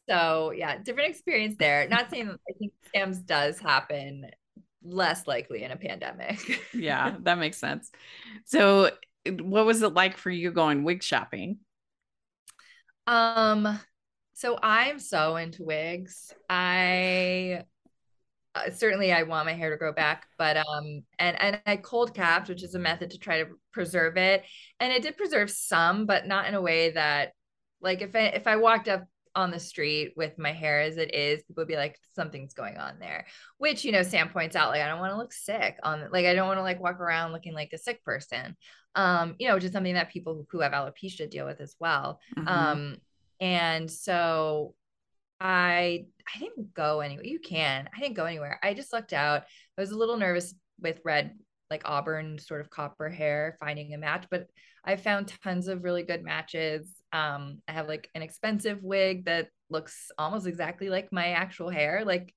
[0.09, 1.89] So yeah, different experience there.
[1.89, 4.27] Not saying I think scams does happen
[4.85, 6.39] less likely in a pandemic.
[6.75, 7.91] yeah, that makes sense.
[8.45, 8.91] So,
[9.27, 11.59] what was it like for you going wig shopping?
[13.07, 13.79] Um,
[14.35, 16.33] so I'm so into wigs.
[16.49, 17.65] I
[18.55, 22.15] uh, certainly I want my hair to grow back, but um, and and I cold
[22.15, 24.45] capped, which is a method to try to preserve it,
[24.81, 27.33] and it did preserve some, but not in a way that,
[27.81, 29.05] like, if I if I walked up
[29.35, 32.77] on the street with my hair as it is, people would be like, something's going
[32.77, 33.27] on there.
[33.59, 36.27] Which, you know, Sam points out, like, I don't want to look sick on like
[36.27, 38.57] I don't want to like walk around looking like a sick person.
[38.95, 42.21] Um, you know, which is something that people who have alopecia deal with as well.
[42.37, 42.49] Mm-hmm.
[42.49, 42.97] Um,
[43.41, 44.75] and so
[45.41, 47.25] I I didn't go anywhere.
[47.25, 47.89] You can.
[47.95, 48.61] I didn't go anywhere.
[48.63, 49.43] I just looked out.
[49.77, 51.37] I was a little nervous with red,
[51.71, 54.47] like auburn sort of copper hair, finding a match, but
[54.85, 56.89] I found tons of really good matches.
[57.13, 62.05] Um, I have like an expensive wig that looks almost exactly like my actual hair,
[62.05, 62.35] like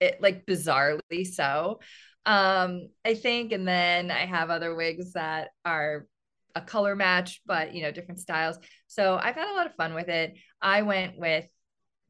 [0.00, 1.80] it like bizarrely so.
[2.24, 6.06] Um, I think, and then I have other wigs that are
[6.54, 8.58] a color match, but you know, different styles.
[8.86, 10.34] So I've had a lot of fun with it.
[10.60, 11.46] I went with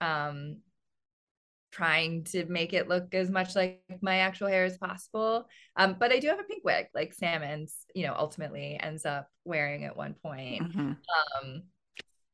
[0.01, 0.59] um
[1.73, 5.47] trying to make it look as much like my actual hair as possible.
[5.77, 9.29] Um, but I do have a pink wig, like Salmon's, you know, ultimately ends up
[9.45, 10.63] wearing at one point.
[10.63, 10.93] Mm-hmm.
[10.93, 11.63] Um,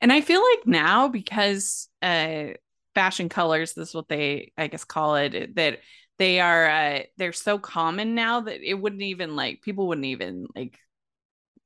[0.02, 2.48] and I feel like now because uh,
[2.94, 5.78] fashion colors, this is what they, I guess, call it, that
[6.18, 10.46] they are uh, they're so common now that it wouldn't even like people wouldn't even
[10.54, 10.76] like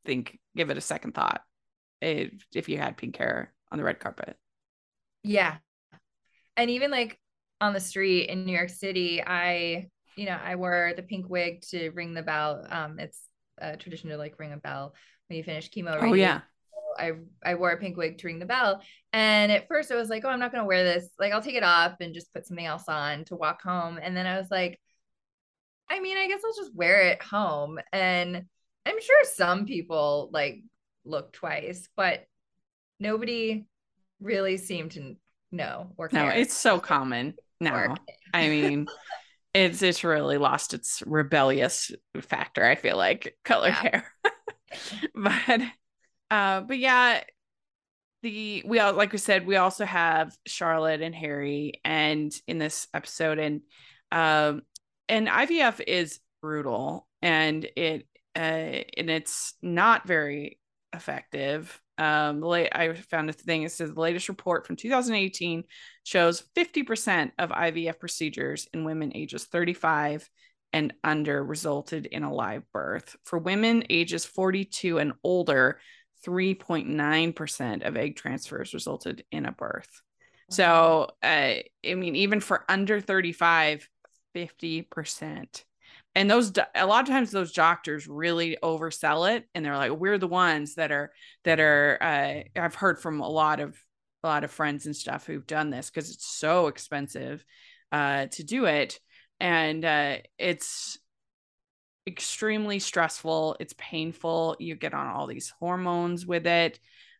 [0.05, 1.41] think give it a second thought
[2.01, 4.37] if if you had pink hair on the red carpet.
[5.25, 5.57] Yeah.
[6.57, 7.19] And even like
[7.61, 11.63] on the street in New York City, I, you know, I wore the pink wig
[11.71, 12.67] to ring the bell.
[12.69, 13.21] Um, it's
[13.59, 14.95] a tradition to like ring a bell
[15.29, 15.99] when you finish chemo.
[16.01, 16.43] Oh yeah.
[16.99, 17.13] I
[17.45, 18.83] I wore a pink wig to ring the bell,
[19.13, 21.09] and at first I was like, oh, I'm not gonna wear this.
[21.19, 23.99] Like, I'll take it off and just put something else on to walk home.
[24.03, 24.81] And then I was like,
[25.91, 27.79] I mean, I guess I'll just wear it home.
[27.93, 28.45] And
[28.87, 30.63] I'm sure some people like
[31.05, 32.25] look twice, but
[33.01, 33.67] nobody
[34.21, 35.17] really seemed to
[35.53, 36.27] know or care.
[36.27, 37.95] No, it's so common now.
[38.33, 38.87] I mean,
[39.55, 41.91] it's it's really lost its rebellious
[42.21, 42.65] factor.
[42.65, 43.83] I feel like color yeah.
[43.83, 44.13] hair,
[45.15, 45.61] but
[46.31, 47.21] uh, but yeah,
[48.23, 52.89] the we all like we said we also have Charlotte and Harry and in this
[52.93, 53.61] episode and
[54.11, 54.63] um
[55.09, 60.59] and IVF is brutal and it uh and it's not very
[60.93, 61.81] effective.
[61.99, 65.65] Um late I found a thing it says the latest report from 2018
[66.03, 70.29] shows 50% of IVF procedures in women ages 35
[70.73, 73.17] and under resulted in a live birth.
[73.25, 75.79] For women ages 42 and older
[76.27, 80.03] 3.9% of egg transfers resulted in a birth.
[80.51, 83.89] So, uh, I mean, even for under 35,
[84.35, 85.65] 50%.
[86.15, 90.19] And those, a lot of times, those doctors really oversell it, and they're like, "We're
[90.19, 91.13] the ones that are
[91.45, 93.79] that are." Uh, I've heard from a lot of
[94.25, 97.45] a lot of friends and stuff who've done this because it's so expensive
[97.93, 98.99] uh, to do it,
[99.41, 100.99] and uh, it's
[102.07, 103.57] extremely stressful.
[103.61, 104.57] It's painful.
[104.59, 106.79] You get on all these hormones with it.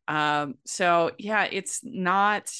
[0.09, 2.53] Um, so yeah, it's not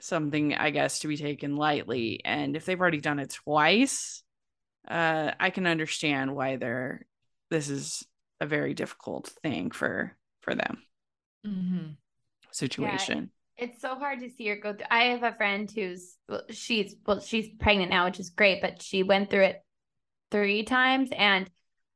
[0.00, 2.20] something I guess to be taken lightly.
[2.24, 4.22] And if they've already done it twice,
[4.88, 7.06] uh, I can understand why they're
[7.50, 8.04] this is
[8.40, 10.82] a very difficult thing for for them.
[11.46, 11.90] Mm-hmm.
[12.52, 13.30] Situation.
[13.56, 14.86] Yeah, it's so hard to see her go through.
[14.90, 18.82] I have a friend who's well, she's well, she's pregnant now, which is great, but
[18.82, 19.62] she went through it
[20.30, 21.50] three times and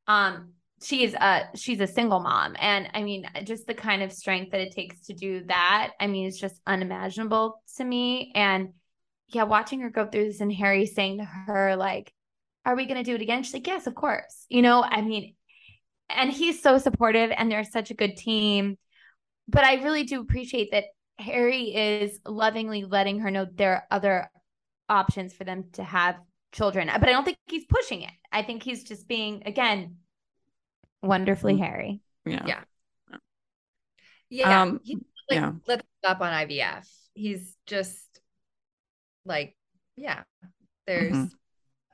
[0.07, 2.57] um she's a she's a single mom.
[2.59, 6.07] And i mean just the kind of strength that it takes to do that i
[6.07, 8.33] mean it's just unimaginable to me.
[8.35, 8.71] And
[9.29, 12.13] yeah watching her go through this and harry saying to her like
[12.67, 13.43] are we going to do it again?
[13.43, 14.47] She's like yes of course.
[14.49, 15.35] You know i mean
[16.11, 18.77] and he's so supportive and they're such a good team.
[19.49, 20.85] But i really do appreciate that
[21.19, 24.29] harry is lovingly letting her know there are other
[24.89, 26.17] options for them to have
[26.55, 26.89] children.
[26.93, 28.13] But I don't think he's pushing it.
[28.33, 29.97] I think he's just being again
[31.03, 32.01] wonderfully Harry.
[32.25, 32.45] Yeah.
[32.47, 32.63] Yeah.
[34.31, 34.63] Yeah.
[34.63, 34.95] Um, he,
[35.31, 35.53] like, yeah.
[35.67, 36.89] let's stop on IVF.
[37.15, 37.99] He's just
[39.25, 39.57] like,
[39.97, 40.23] yeah,
[40.87, 41.31] there's Mhm.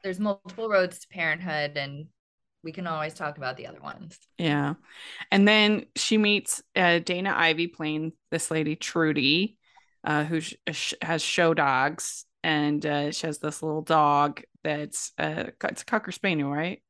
[0.03, 2.07] there's multiple roads to parenthood and
[2.63, 4.19] we can always talk about the other ones.
[4.39, 4.75] Yeah.
[5.31, 9.57] And then she meets uh, Dana Ivey playing this lady, Trudy,
[10.05, 12.27] uh, who sh- sh- has show dogs.
[12.43, 16.83] And uh, she has this little dog that's uh, it's a Cocker Spaniel, right?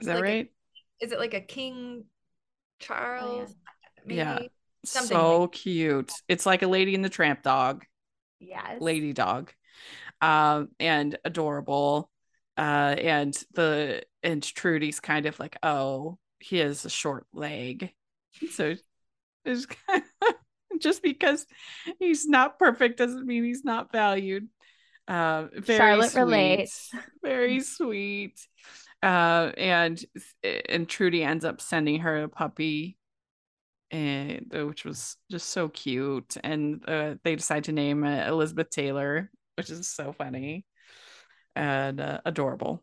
[0.00, 0.48] Is that Like a- right?
[1.00, 2.04] Is it like a King
[2.80, 3.54] Charles?
[4.04, 4.16] Maybe?
[4.16, 4.38] Yeah.
[4.84, 6.12] something so like- cute.
[6.28, 7.84] It's like a lady in the tramp dog.
[8.40, 8.78] Yes.
[8.80, 9.52] lady dog
[10.20, 12.10] um and adorable
[12.58, 12.60] uh
[12.98, 17.90] and the and trudy's kind of like oh he has a short leg
[18.52, 18.74] so
[19.46, 20.34] it's kind of,
[20.80, 21.46] just because
[21.98, 24.48] he's not perfect doesn't mean he's not valued
[25.08, 26.90] uh very Charlotte sweet, relates.
[27.22, 28.40] very sweet
[29.02, 30.02] uh and
[30.68, 32.96] and trudy ends up sending her a puppy
[33.90, 38.70] and uh, which was just so cute and uh, they decide to name uh, elizabeth
[38.70, 40.64] taylor which is so funny
[41.54, 42.82] and uh, adorable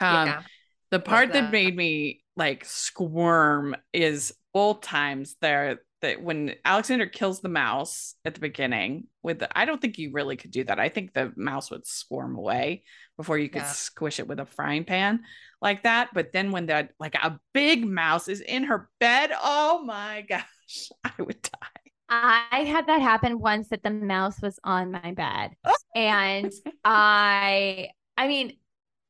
[0.00, 0.42] um yeah.
[0.90, 1.42] the part that.
[1.42, 1.52] that.
[1.52, 8.34] made me like squirm is both times there that when alexander kills the mouse at
[8.34, 11.32] the beginning with the, i don't think you really could do that i think the
[11.36, 12.82] mouse would squirm away
[13.16, 13.72] before you could Yeah.
[13.72, 15.20] squish it with a frying pan
[15.60, 19.82] like that but then when that like a big mouse is in her bed oh
[19.84, 21.80] my gosh i would die
[22.12, 25.52] I had that happen once that the mouse was on my bed.
[25.94, 26.50] and
[26.84, 28.56] I I mean,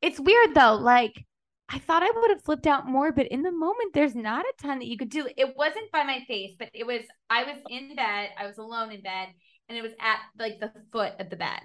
[0.01, 0.75] it's weird though.
[0.75, 1.25] Like
[1.73, 4.61] I thought I would have flipped out more, but in the moment there's not a
[4.61, 5.27] ton that you could do.
[5.37, 8.91] It wasn't by my face, but it was I was in bed, I was alone
[8.91, 9.29] in bed,
[9.69, 11.61] and it was at like the foot of the bed.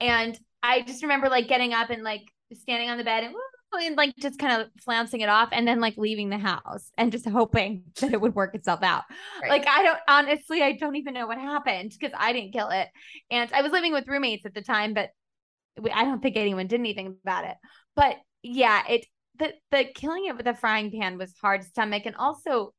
[0.00, 2.22] And I just remember like getting up and like
[2.52, 3.34] standing on the bed and,
[3.72, 7.10] and like just kind of flouncing it off and then like leaving the house and
[7.10, 9.02] just hoping that it would work itself out.
[9.42, 9.50] Right.
[9.50, 12.88] Like I don't honestly, I don't even know what happened because I didn't kill it,
[13.28, 15.10] and I was living with roommates at the time, but
[15.92, 17.56] I don't think anyone did anything about it.
[17.96, 19.04] But yeah, it
[19.38, 22.72] the the killing it with a frying pan was hard stomach, and also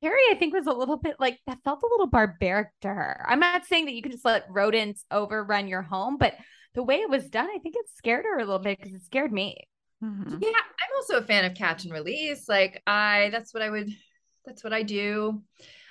[0.00, 3.24] Carrie, I think, was a little bit like that felt a little barbaric to her.
[3.28, 6.34] I'm not saying that you can just let rodents overrun your home, but
[6.74, 9.04] the way it was done, I think it scared her a little bit because it
[9.04, 9.56] scared me.
[10.02, 10.42] Mhm.
[10.42, 12.48] Yeah, I'm also a fan of catch and release.
[12.48, 13.88] Like I that's what I would
[14.44, 15.42] that's what I do.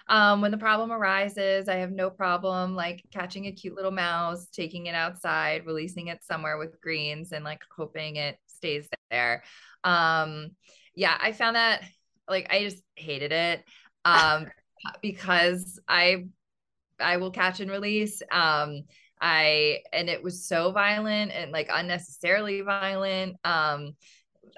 [0.08, 4.48] Um when the problem arises, I have no problem like catching a cute little mouse,
[4.48, 9.44] taking it outside, releasing it somewhere with greens and like hoping it stays there.
[9.86, 10.52] Um
[10.96, 11.84] yeah, I found that
[12.28, 13.64] like I just hated it.
[14.04, 14.48] Um
[15.02, 16.26] because I
[17.00, 18.22] I will catch and release.
[18.32, 18.84] Um
[19.22, 23.38] I and it was so violent and like unnecessarily violent.
[23.46, 23.94] Um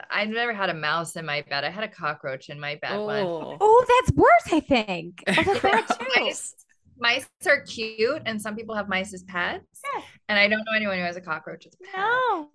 [0.09, 1.63] I've never had a mouse in my bed.
[1.63, 2.91] I had a cockroach in my bed.
[2.93, 3.57] Oh.
[3.59, 5.23] Oh, that's worse, I think.
[5.27, 6.23] Oh, that's bad too.
[6.23, 6.55] Mice,
[6.99, 9.81] mice are cute, and some people have mice as pets.
[9.95, 10.01] Yeah.
[10.29, 11.95] And I don't know anyone who has a cockroach as a pet.
[11.97, 12.49] No.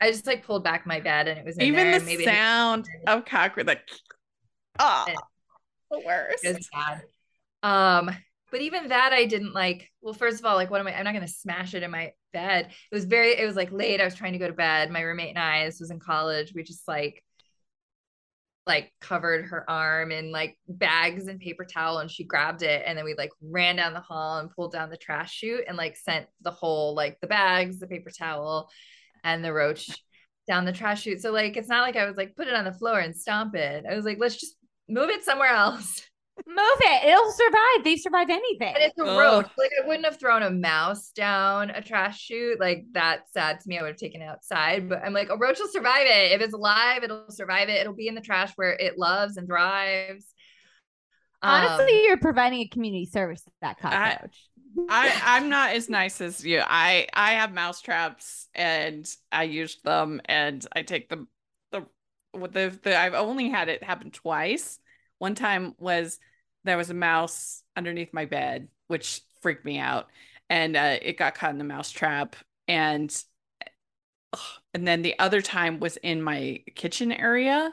[0.00, 1.98] I just like pulled back my bed, and it was in Even there.
[1.98, 3.88] the maybe sound of cockroach, like,
[4.78, 5.06] oh,
[5.90, 6.44] the worst.
[6.44, 7.02] it was bad.
[7.62, 8.10] Um,
[8.50, 9.90] but even that I didn't like.
[10.02, 10.96] Well, first of all, like, what am I?
[10.96, 12.66] I'm not gonna smash it in my bed.
[12.90, 13.38] It was very.
[13.38, 14.00] It was like late.
[14.00, 14.90] I was trying to go to bed.
[14.90, 15.64] My roommate and I.
[15.64, 16.52] This was in college.
[16.54, 17.22] We just like
[18.66, 22.96] like covered her arm in like bags and paper towel and she grabbed it and
[22.96, 25.96] then we like ran down the hall and pulled down the trash chute and like
[25.96, 28.70] sent the whole like the bags the paper towel
[29.24, 29.90] and the roach
[30.46, 32.64] down the trash chute so like it's not like i was like put it on
[32.64, 34.56] the floor and stomp it i was like let's just
[34.88, 36.02] move it somewhere else
[36.48, 37.04] Move it.
[37.04, 37.84] It'll survive.
[37.84, 38.74] They survive anything.
[38.74, 39.18] and it's a Ugh.
[39.20, 43.60] roach like i wouldn't have thrown a mouse down a trash chute like that's sad
[43.60, 46.06] to me i would have taken it outside but i'm like a roach will survive
[46.06, 49.36] it if it's alive it'll survive it it'll be in the trash where it loves
[49.36, 50.26] and thrives
[51.40, 54.48] Honestly, Um, you're providing a community service to that I- cockroach.
[54.88, 56.62] I I'm not as nice as you.
[56.64, 61.28] I I have mouse traps and I use them and I take them
[61.70, 61.86] the
[62.32, 64.78] with the, the I've only had it happen twice.
[65.18, 66.18] One time was
[66.64, 70.08] there was a mouse underneath my bed, which freaked me out,
[70.50, 72.36] and uh, it got caught in the mouse trap.
[72.68, 73.14] And
[74.72, 77.72] and then the other time was in my kitchen area,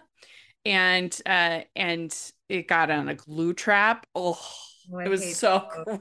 [0.65, 2.15] and uh and
[2.49, 4.05] it got on a glue trap.
[4.15, 4.39] Oh,
[4.93, 5.99] Oh, it was so gross.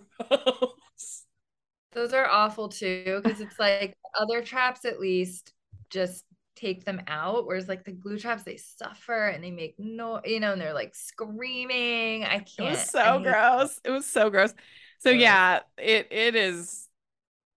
[1.93, 5.53] Those are awful too, because it's like other traps at least
[5.91, 10.21] just take them out, whereas like the glue traps they suffer and they make no,
[10.25, 12.25] you know, and they're like screaming.
[12.25, 12.59] I can't.
[12.59, 13.81] It was so gross.
[13.85, 14.55] It was so gross.
[14.99, 16.87] So yeah, it it is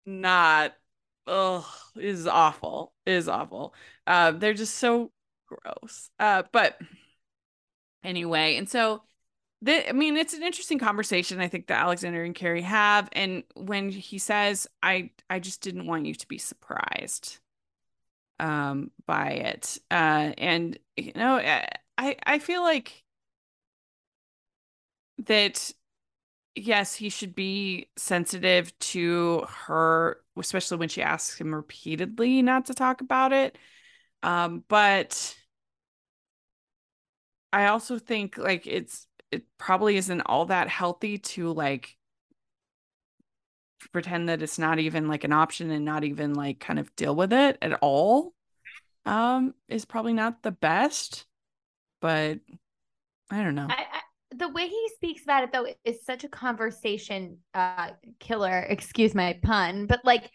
[0.06, 0.74] not
[1.28, 2.94] oh, it is awful.
[3.06, 3.74] It is awful.
[4.08, 5.12] Uh they're just so
[5.48, 6.10] gross.
[6.20, 6.78] Uh but
[8.04, 9.04] anyway, and so
[9.64, 13.10] the, I mean, it's an interesting conversation I think that Alexander and Carrie have.
[13.14, 17.40] And when he says, I I just didn't want you to be surprised
[18.40, 19.78] um by it.
[19.92, 21.38] Uh and you know,
[21.98, 23.04] I I feel like
[25.26, 25.72] that
[26.56, 32.74] yes, he should be sensitive to her, especially when she asks him repeatedly not to
[32.76, 33.58] talk about it.
[34.24, 35.36] Um, but
[37.52, 41.98] I also think like it's it probably isn't all that healthy to like
[43.92, 47.16] pretend that it's not even like an option and not even like kind of deal
[47.16, 48.34] with it at all.
[49.06, 51.26] Um, is probably not the best,
[52.00, 52.40] but
[53.30, 53.68] I don't know.
[53.70, 54.00] I, I,
[54.36, 57.90] the way he speaks about it though is such a conversation uh
[58.20, 60.30] killer excuse my pun but like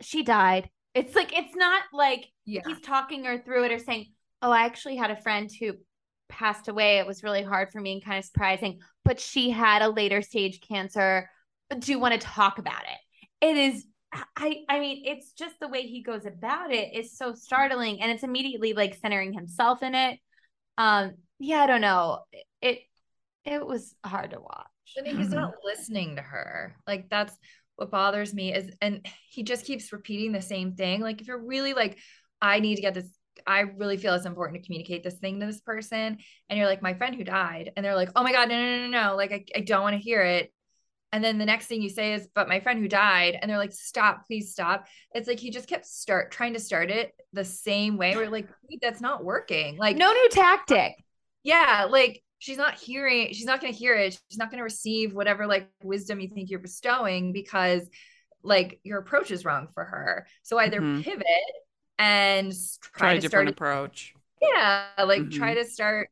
[0.00, 2.62] she died it's like it's not like Yeah.
[2.66, 4.06] he's talking her through it or saying
[4.42, 5.74] oh i actually had a friend who
[6.34, 9.82] passed away it was really hard for me and kind of surprising but she had
[9.82, 11.28] a later stage cancer.
[11.78, 13.46] Do you want to talk about it?
[13.46, 13.86] It is
[14.36, 18.12] i i mean it's just the way he goes about it is so startling and
[18.12, 20.18] it's immediately like centering himself in it.
[20.78, 22.20] Um yeah i don't know.
[22.62, 22.80] It
[23.44, 24.66] it was hard to watch.
[24.96, 26.76] But he's not listening to her.
[26.86, 27.36] Like that's
[27.76, 31.00] what bothers me is and he just keeps repeating the same thing.
[31.00, 31.98] Like if you're really like,
[32.40, 33.08] I need to get this,
[33.46, 36.18] I really feel it's important to communicate this thing to this person.
[36.48, 37.72] And you're like, my friend who died.
[37.76, 39.16] And they're like, oh my God, no, no, no, no.
[39.16, 40.52] Like I, I don't want to hear it.
[41.12, 43.58] And then the next thing you say is, but my friend who died, and they're
[43.58, 44.86] like, stop, please stop.
[45.14, 48.16] It's like he just kept start trying to start it the same way.
[48.16, 49.76] We're like, "Wait, that's not working.
[49.76, 50.94] Like no new tactic
[51.44, 54.64] yeah like she's not hearing she's not going to hear it she's not going to
[54.64, 57.88] receive whatever like wisdom you think you're bestowing because
[58.42, 61.02] like your approach is wrong for her so either Mhm.
[61.02, 61.26] pivot
[61.98, 62.52] and
[62.94, 64.14] Try try a to different start approach.
[64.42, 65.30] yeah like Mhm.
[65.30, 66.10] try to start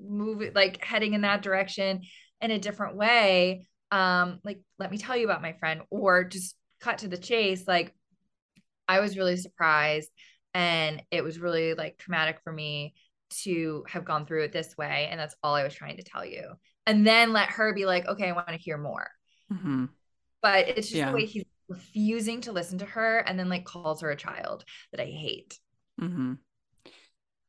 [0.00, 2.02] moving like heading in that direction
[2.40, 6.56] in a different way um like let me tell you about my friend or just
[6.80, 7.94] cut to the chase like
[8.88, 10.10] i was really surprised
[10.54, 12.94] and it was really like traumatic for me
[13.30, 16.24] to have gone through it this way and that's all i was trying to tell
[16.24, 16.52] you
[16.86, 19.08] and then let her be like okay i want to hear more
[19.50, 19.88] hmm
[20.42, 21.06] but it's just Yeah.
[21.06, 24.64] the way he's refusing to listen to her and then like calls her a child
[24.92, 25.58] that i hate
[25.98, 26.34] hmm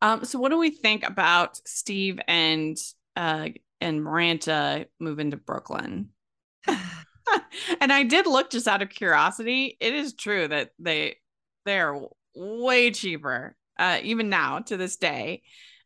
[0.01, 2.77] Um, so what do we think about Steve and
[3.15, 3.49] uh
[3.81, 6.09] and Miranda moving to Brooklyn?
[7.81, 9.77] and I did look just out of curiosity.
[9.79, 11.17] It is true that they
[11.65, 11.99] they're
[12.35, 13.55] way cheaper.
[13.77, 15.41] Uh, even now to this day,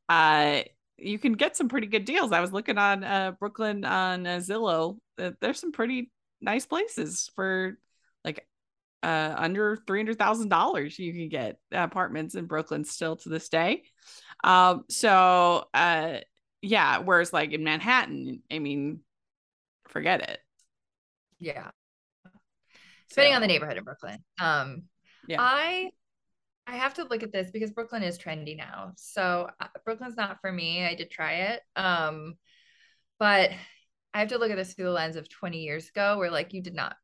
[0.10, 0.61] uh,
[0.97, 2.31] you can get some pretty good deals.
[2.31, 4.97] I was looking on uh Brooklyn on uh, Zillow.
[5.18, 6.11] Uh, there's some pretty
[6.41, 7.77] nice places for
[8.25, 8.47] like
[9.03, 10.97] uh, under three hundred thousand dollars.
[10.99, 13.83] You can get apartments in Brooklyn still to this day.
[14.43, 16.19] Um, so uh,
[16.61, 19.01] yeah, whereas like in Manhattan, I mean,
[19.89, 20.39] forget it.
[21.39, 21.71] Yeah.
[23.09, 24.23] Depending So, on the neighborhood in Brooklyn.
[24.39, 24.83] Um,
[25.27, 25.43] Yeah.
[25.43, 25.91] I
[26.67, 28.93] I have to look at this because Brooklyn is trendy now.
[28.97, 30.85] So uh, Brooklyn's not for me.
[30.85, 31.61] I did try it.
[31.75, 32.35] Um,
[33.19, 33.51] but
[34.13, 36.53] I have to look at this through the lens of 20 years ago where like
[36.53, 36.95] you did not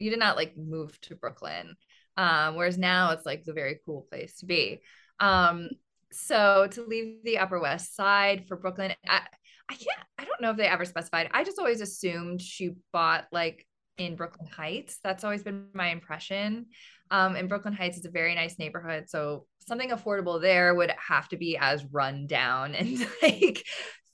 [0.00, 1.76] you did not like move to Brooklyn.
[2.16, 4.80] Um, whereas now it's like the very cool place to be.
[5.20, 5.68] Um,
[6.12, 9.20] so to leave the Upper West Side for Brooklyn, I,
[9.68, 11.30] I can't, I don't know if they ever specified.
[11.32, 13.66] I just always assumed she bought like
[13.96, 14.98] in Brooklyn Heights.
[15.04, 16.66] That's always been my impression.
[17.10, 19.08] Um, and Brooklyn Heights is a very nice neighborhood.
[19.08, 23.64] So something affordable there would have to be as run down and like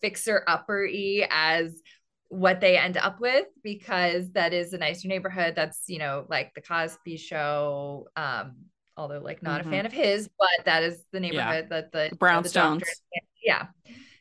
[0.01, 1.81] fixer upper y as
[2.29, 5.55] what they end up with because that is a nicer neighborhood.
[5.55, 8.09] That's, you know, like the Cosby show.
[8.17, 8.57] Um,
[8.97, 9.67] although like not Mhm.
[9.67, 12.81] a fan of his, but that is the neighborhood that the, The brownstones.
[12.81, 12.87] doctor-
[13.43, 13.67] yeah.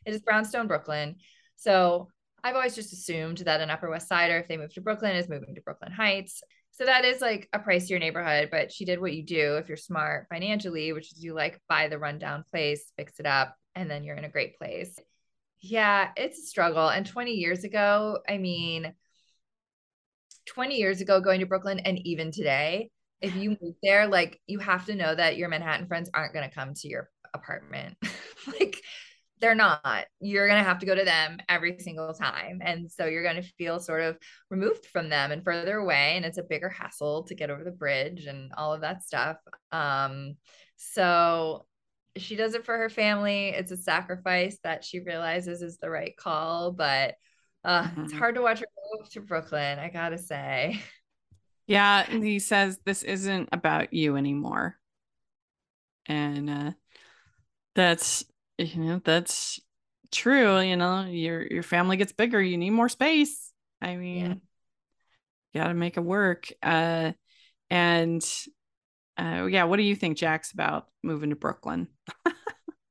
[0.04, 1.16] It is Brownstone, Brooklyn.
[1.56, 2.10] So
[2.44, 5.28] I've always just assumed that an Upper West Sider, if they move to Brooklyn, is
[5.28, 6.42] moving to Brooklyn Heights.
[6.72, 9.78] So that is like a pricier neighborhood, but she did what you do if you're
[9.78, 14.04] smart financially, which is you like buy the rundown place, fix it up, and then
[14.04, 14.96] you're in a great place.
[15.60, 16.88] Yeah, it's a struggle.
[16.88, 18.94] And 20 years ago, I mean,
[20.46, 24.58] 20 years ago, going to Brooklyn, and even today, if you move there, like you
[24.58, 27.96] have to know that your Manhattan friends aren't going to come to your apartment.
[28.60, 28.80] like
[29.40, 30.06] they're not.
[30.20, 32.60] You're going to have to go to them every single time.
[32.62, 34.18] And so you're going to feel sort of
[34.50, 36.16] removed from them and further away.
[36.16, 39.36] And it's a bigger hassle to get over the bridge and all of that stuff.
[39.72, 40.36] Um,
[40.76, 41.66] so
[42.18, 43.48] she does it for her family.
[43.50, 47.16] It's a sacrifice that she realizes is the right call, but
[47.64, 48.12] uh, it's Mhm.
[48.12, 48.66] hard to watch her
[48.98, 50.80] move to Brooklyn, I gotta say.
[51.66, 54.78] Yeah, and he says this isn't about you anymore.
[56.06, 56.72] And uh
[57.74, 58.24] that's
[58.58, 59.60] you know, that's
[60.12, 63.52] true, you know, your your family gets bigger, you need more space.
[63.82, 64.40] I mean,
[65.52, 66.48] you got to make it work.
[66.62, 67.12] Uh
[67.70, 68.24] and
[69.18, 71.88] uh yeah, what do you think Jax about moving to Brooklyn?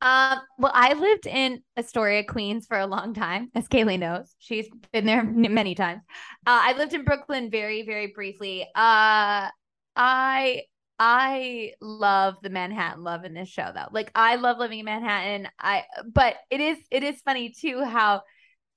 [0.01, 4.33] Um, well, I lived in Astoria, Queens for a long time, as Kaylee knows.
[4.39, 6.01] She's been there many times.
[6.45, 8.63] Uh, I lived in Brooklyn very, very briefly.
[8.75, 9.49] Uh,
[9.95, 10.63] I
[10.97, 13.87] I love the Manhattan love in this show though.
[13.91, 15.49] Like I love living in Manhattan.
[15.59, 15.83] I
[16.13, 18.21] but it is it is funny too how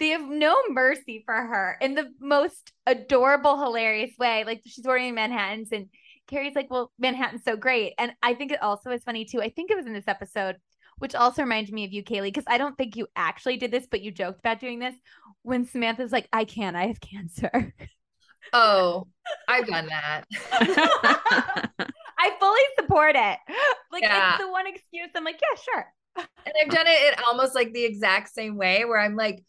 [0.00, 4.44] they have no mercy for her in the most adorable, hilarious way.
[4.44, 5.88] Like she's ordering Manhattans and
[6.28, 7.94] Carrie's like, well, Manhattan's so great.
[7.98, 9.40] And I think it also is funny too.
[9.42, 10.56] I think it was in this episode
[11.00, 13.86] which also reminded me of you, Kaylee, because I don't think you actually did this,
[13.88, 14.96] but you joked about doing this
[15.42, 17.72] when Samantha's like, I can't, I have cancer.
[18.52, 19.06] Oh,
[19.46, 20.24] I've done that.
[22.18, 23.38] I fully support it.
[23.92, 24.30] Like, Yeah.
[24.34, 25.08] it's the one excuse.
[25.14, 25.86] I'm like, yeah, sure.
[26.46, 29.44] and I've done it in almost like the exact same way where I'm like,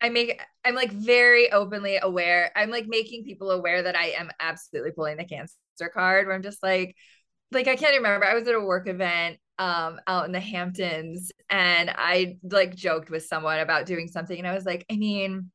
[0.00, 2.50] I make, I'm like very openly aware.
[2.54, 5.54] I'm like making people aware that I am absolutely pulling the cancer
[5.92, 6.96] card where I'm just like,
[7.52, 8.26] like I can't remember.
[8.26, 13.08] I was at a work event um out in the Hamptons and I like joked
[13.08, 15.50] with someone about doing something and I was like, I mean,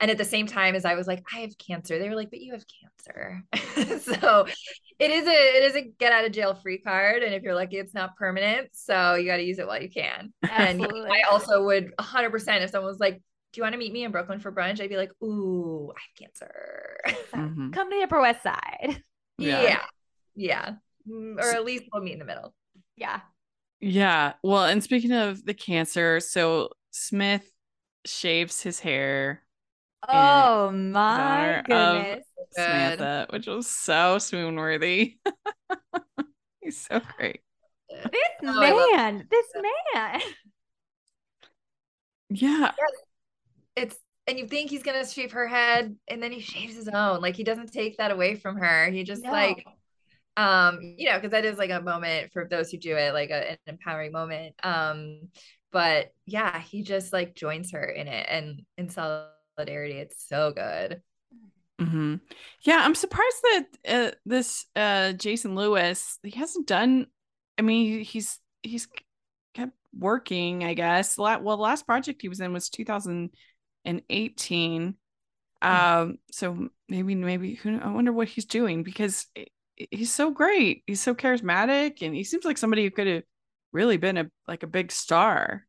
[0.00, 2.30] and at the same time as I was like, I have cancer, they were like,
[2.30, 2.64] but you have
[3.04, 3.42] cancer.
[4.00, 4.46] so
[4.98, 7.22] it is a it is a get out of jail free card.
[7.22, 8.70] And if you're lucky, it's not permanent.
[8.72, 10.32] So you got to use it while you can.
[10.42, 11.10] And Absolutely.
[11.10, 13.20] I also would 100% if someone was like,
[13.52, 14.80] do you want to meet me in Brooklyn for brunch?
[14.80, 16.96] I'd be like, ooh, I have cancer.
[17.34, 17.72] Mhm.
[17.72, 19.02] Come to the Upper West Side.
[19.38, 19.62] Yeah.
[19.62, 19.82] yeah.
[20.34, 20.74] Yeah.
[21.08, 22.52] Mm, Or at least we'll meet in the middle.
[22.96, 23.20] Yeah.
[23.80, 24.32] Yeah.
[24.42, 27.48] Well, and speaking of the cancer, so Smith
[28.04, 29.42] shaves his hair
[30.08, 32.24] Oh my of- goodness.
[32.52, 35.18] Samantha, which was so swoon worthy.
[36.60, 37.40] He's so great.
[37.88, 38.10] This
[38.42, 39.46] Oh, man, this
[39.94, 40.20] man.
[42.30, 42.72] Yeah.
[43.82, 43.96] It's
[44.26, 47.20] and you think he's gonna shave her head and then he shaves his own.
[47.20, 48.90] Like he doesn't take that away from her.
[48.90, 49.30] He just No.
[49.30, 49.66] like
[50.36, 53.30] um, you know, because that is like a moment for those who do it, like
[53.30, 54.54] a, an empowering moment.
[54.62, 55.30] Um,
[55.72, 59.94] but yeah, he just like joins her in it and in solidarity.
[59.98, 61.02] It's so good.
[61.80, 62.16] hmm
[62.62, 67.06] Yeah, I'm surprised that uh, this uh Jason Lewis, he hasn't done
[67.58, 68.88] I mean, he's he's
[69.54, 71.18] kept working, I guess.
[71.18, 72.68] La- Well, the last project he was in was
[73.96, 74.94] 2018.
[75.60, 79.26] Um, so maybe maybe who I wonder what he's doing because
[79.90, 80.82] he's so great.
[80.86, 83.22] He's so charismatic and he seems like somebody who could have
[83.72, 85.66] really been a like a big star.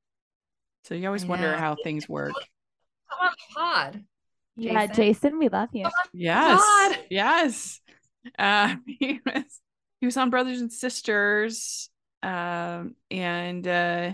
[0.86, 2.34] So you always I wonder how things work.
[2.34, 4.04] Come on, pod.
[4.56, 4.96] Yeah, Jason.
[4.96, 5.88] Jason, we love you.
[6.14, 6.60] Yes.
[6.60, 7.00] God.
[7.10, 7.82] Yes.
[8.38, 9.62] Uh, he was
[10.00, 11.90] he was on Brothers and Sisters,
[12.24, 14.14] um, and uh,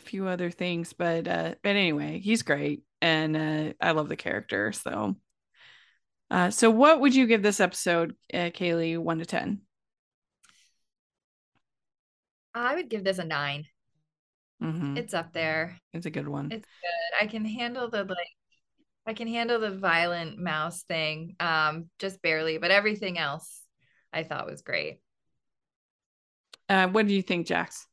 [0.00, 4.16] a few other things, but uh, but anyway, he's great, and uh, I love the
[4.16, 4.72] character.
[4.72, 5.16] So,
[6.30, 9.60] uh, so what would you give this episode, uh, Kaylee, one to ten?
[12.54, 13.66] I would give this a 9
[14.62, 14.98] Mm-hmm.
[14.98, 15.78] It's up there.
[15.94, 16.52] It's a good one.
[16.52, 17.24] It's good.
[17.24, 18.28] I can handle the like
[19.06, 23.62] I can handle the violent mouse thing um just barely, but everything else
[24.12, 25.00] I thought was great.
[26.68, 27.86] Uh, what do you think, Jax?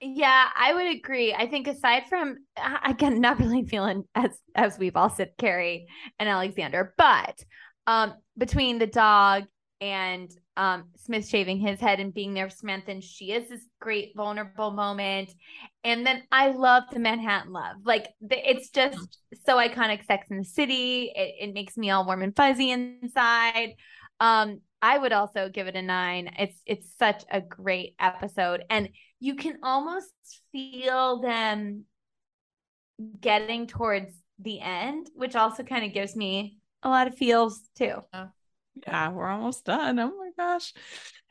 [0.00, 1.34] Yeah, I would agree.
[1.34, 2.38] I think aside from
[2.84, 5.86] again, not really feeling as as we've all said, Carrie
[6.18, 7.38] and Alexander, but
[7.86, 9.44] um between the dog
[9.82, 13.66] and um Smith shaving his head and being there for Samantha, and she is this
[13.78, 15.34] great vulnerable moment.
[15.84, 17.76] And then I love the Manhattan love.
[17.84, 21.12] Like the, it's just so iconic Sex in the City.
[21.14, 23.74] It, it makes me all warm and fuzzy inside.
[24.18, 26.30] Um, I would also give it a nine.
[26.38, 28.64] It's it's such a great episode.
[28.70, 28.88] And
[29.20, 30.12] you can almost
[30.50, 31.84] feel them
[33.20, 38.02] getting towards the end, which also kind of gives me a lot of feels too.
[38.86, 39.98] Yeah, we're almost done.
[39.98, 40.72] Oh my gosh.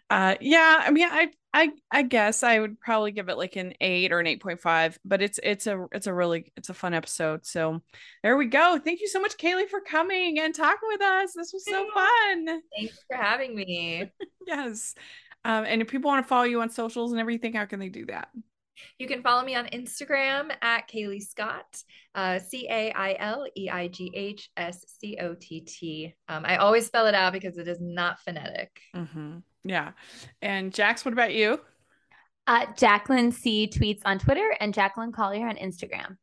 [0.10, 3.74] Uh yeah, I mean I I I guess I would probably give it like an
[3.82, 7.46] 8 or an 8.5, but it's it's a it's a really it's a fun episode.
[7.46, 7.82] So
[8.24, 8.80] there we go.
[8.84, 11.34] Thank you so much Kaylee for coming and talking with us.
[11.36, 12.62] This was so fun.
[12.76, 14.12] Thanks for having me.
[14.48, 14.96] yes.
[15.50, 17.90] Um and if people want to follow you on socials and everything, how can they
[17.90, 18.30] do that?
[18.98, 21.84] You can follow me on Instagram at Kaylee Scott,
[22.16, 26.16] uh, C A I L E I G H S C O T T.
[26.28, 28.80] Um, I always spell it out because it is not phonetic.
[28.96, 29.40] Mm-hmm.
[29.64, 29.92] Yeah.
[30.42, 31.60] And Jax, what about you?
[32.48, 36.18] Uh, Jacqueline C tweets on Twitter and Jacqueline Collier on Instagram.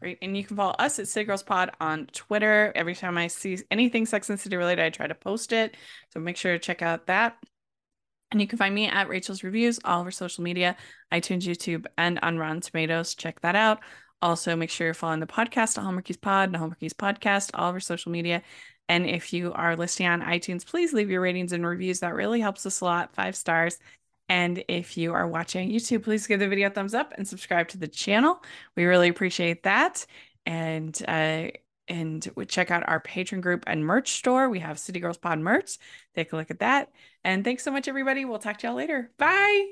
[0.00, 0.18] Great.
[0.20, 2.70] And you can follow us at City Girls Pod on Twitter.
[2.74, 5.76] Every time I see anything Sex and City related, I try to post it.
[6.12, 7.38] So make sure to check out that.
[8.30, 10.76] And you can find me at Rachel's Reviews, all over social media,
[11.12, 13.14] iTunes, YouTube, and on Rotten Tomatoes.
[13.14, 13.80] Check that out.
[14.22, 17.80] Also, make sure you're following the podcast, the Hallmarkies Pod, the Hallmarkies Podcast, all over
[17.80, 18.42] social media.
[18.88, 22.00] And if you are listening on iTunes, please leave your ratings and reviews.
[22.00, 23.14] That really helps us a lot.
[23.14, 23.78] Five stars.
[24.28, 27.68] And if you are watching YouTube, please give the video a thumbs up and subscribe
[27.68, 28.42] to the channel.
[28.76, 30.04] We really appreciate that.
[30.44, 31.48] And uh,
[31.88, 34.48] and check out our Patreon group and merch store.
[34.48, 35.78] We have City Girls Pod merch.
[36.14, 36.90] Take a look at that.
[37.24, 38.24] And thanks so much, everybody.
[38.24, 39.10] We'll talk to y'all later.
[39.18, 39.66] Bye.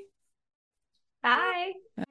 [1.21, 1.73] Bye.
[1.97, 2.04] Bye.